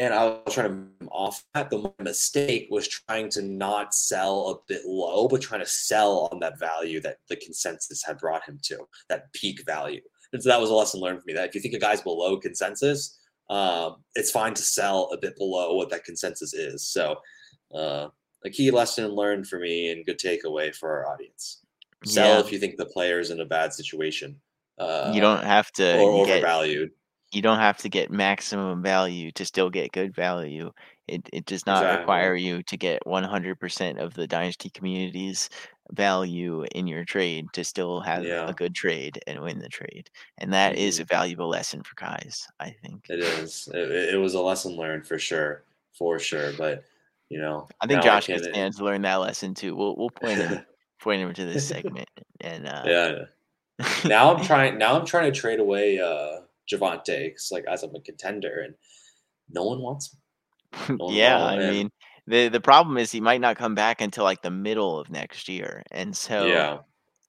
[0.01, 1.69] and I was trying to off that.
[1.69, 6.41] The mistake was trying to not sell a bit low, but trying to sell on
[6.41, 8.79] that value that the consensus had brought him to,
[9.11, 10.01] that peak value.
[10.33, 12.01] And so that was a lesson learned for me that if you think a guy's
[12.01, 13.19] below consensus,
[13.51, 16.87] um, it's fine to sell a bit below what that consensus is.
[16.87, 17.17] So,
[17.75, 18.09] uh,
[18.43, 21.61] a key lesson learned for me and good takeaway for our audience.
[22.07, 22.41] Sell Yeah.
[22.41, 24.41] if you think the player's in a bad situation.
[24.79, 26.93] Uh, you don't have to or get overvalued.
[27.33, 30.71] You don't have to get maximum value to still get good value.
[31.09, 32.01] It it does not Exactly.
[32.01, 35.49] require you to get 100% of the dynasty community's
[35.93, 38.49] value in your trade to still have Yeah.
[38.49, 40.09] a good trade and win the trade.
[40.39, 41.03] And that is Mhm.
[41.03, 43.07] a valuable lesson for guys, I think.
[43.09, 43.69] It is.
[43.75, 46.53] It, it was a lesson learned for sure, for sure.
[46.57, 46.85] But
[47.29, 49.75] you know, I think Josh can- could stand to learn that lesson too.
[49.77, 50.65] We'll we'll point him
[51.01, 52.09] point him to this segment
[52.41, 53.19] and uh yeah.
[54.05, 54.79] Now I'm trying.
[54.79, 56.41] Now I'm trying to trade away uh
[56.73, 58.75] Javonte because, like, as I'm a contender, and
[59.51, 60.97] no one wants me.
[61.01, 61.91] Oh, yeah, no, I and- mean
[62.27, 65.49] the the problem is he might not come back until like the middle of next
[65.49, 65.83] year.
[65.91, 66.79] And so yeah,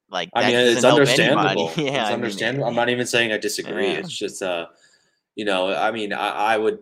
[0.09, 1.71] like I mean, it's understandable.
[1.77, 2.67] yeah, it's I mean, understandable.
[2.67, 3.93] I'm not even saying I disagree.
[3.93, 3.99] Yeah.
[3.99, 4.67] It's just, uh,
[5.35, 6.79] you know, I mean, I, I would,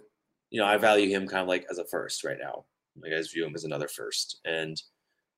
[0.49, 2.65] you know, I value him kind of like as a first right now.
[3.01, 4.81] Like I just view him as another first, and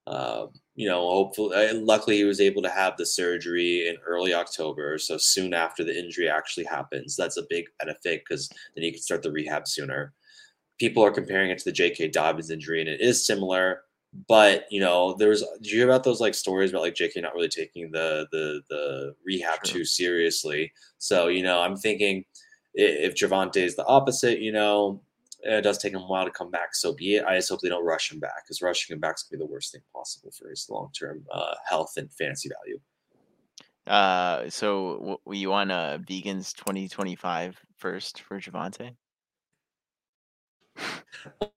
[0.08, 4.98] uh, you know, hopefully, luckily he was able to have the surgery in early October,
[4.98, 7.16] so soon after the injury actually happens.
[7.16, 10.14] That's a big benefit because then you can start the rehab sooner.
[10.80, 12.08] People are comparing it to the J.K.
[12.10, 13.82] Dobbins injury, and it is similar.
[14.28, 15.42] But you know, there's.
[15.62, 17.22] Did you hear about those like stories about like J.K.
[17.22, 19.80] not really taking the the the rehab Sure.
[19.80, 20.72] too seriously?
[20.98, 22.26] So you know, I'm thinking
[22.74, 25.02] if Javonte is the opposite, you know,
[25.44, 26.76] it does take him a while to come back.
[26.76, 27.26] So be it.
[27.26, 29.46] I just hope they don't rush him back because rushing him back is gonna be
[29.46, 32.80] the worst thing possible for his long term uh, health and fantasy value.
[33.88, 38.96] Uh, so w- you want uh vegans 2025 first for Javonte?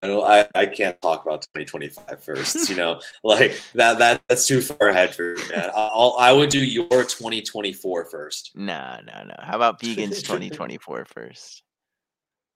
[0.02, 2.68] I, don't, I I can't talk about 2025 first.
[2.68, 5.70] You know, like that that that's too far ahead for me, man.
[5.74, 8.52] I'll I would do your 2024 first.
[8.54, 9.34] No, no, no.
[9.38, 11.62] How about vegans 2024 first?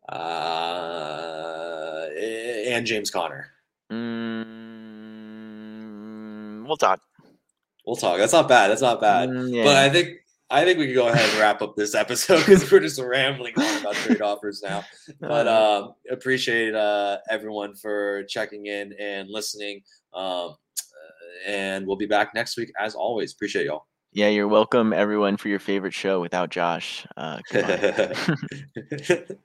[0.08, 2.06] Uh,
[2.66, 3.50] and James Conner.
[4.88, 7.00] Mm, we'll talk.
[7.86, 8.18] We'll talk.
[8.18, 8.68] That's not bad.
[8.68, 9.28] That's not bad.
[9.30, 9.64] Mm, yeah.
[9.64, 10.18] But I think
[10.50, 13.54] I think we can go ahead and wrap up this episode because we're just rambling
[13.56, 14.84] on about trade offers now.
[15.20, 19.80] But Uh, um, appreciate uh, everyone for checking in and listening.
[20.14, 20.56] Um,
[21.46, 23.32] and we'll be back next week as always.
[23.32, 23.86] Appreciate y'all.
[24.12, 27.06] yeah, you're welcome, everyone, for your favorite show without Josh.
[27.16, 27.38] Uh.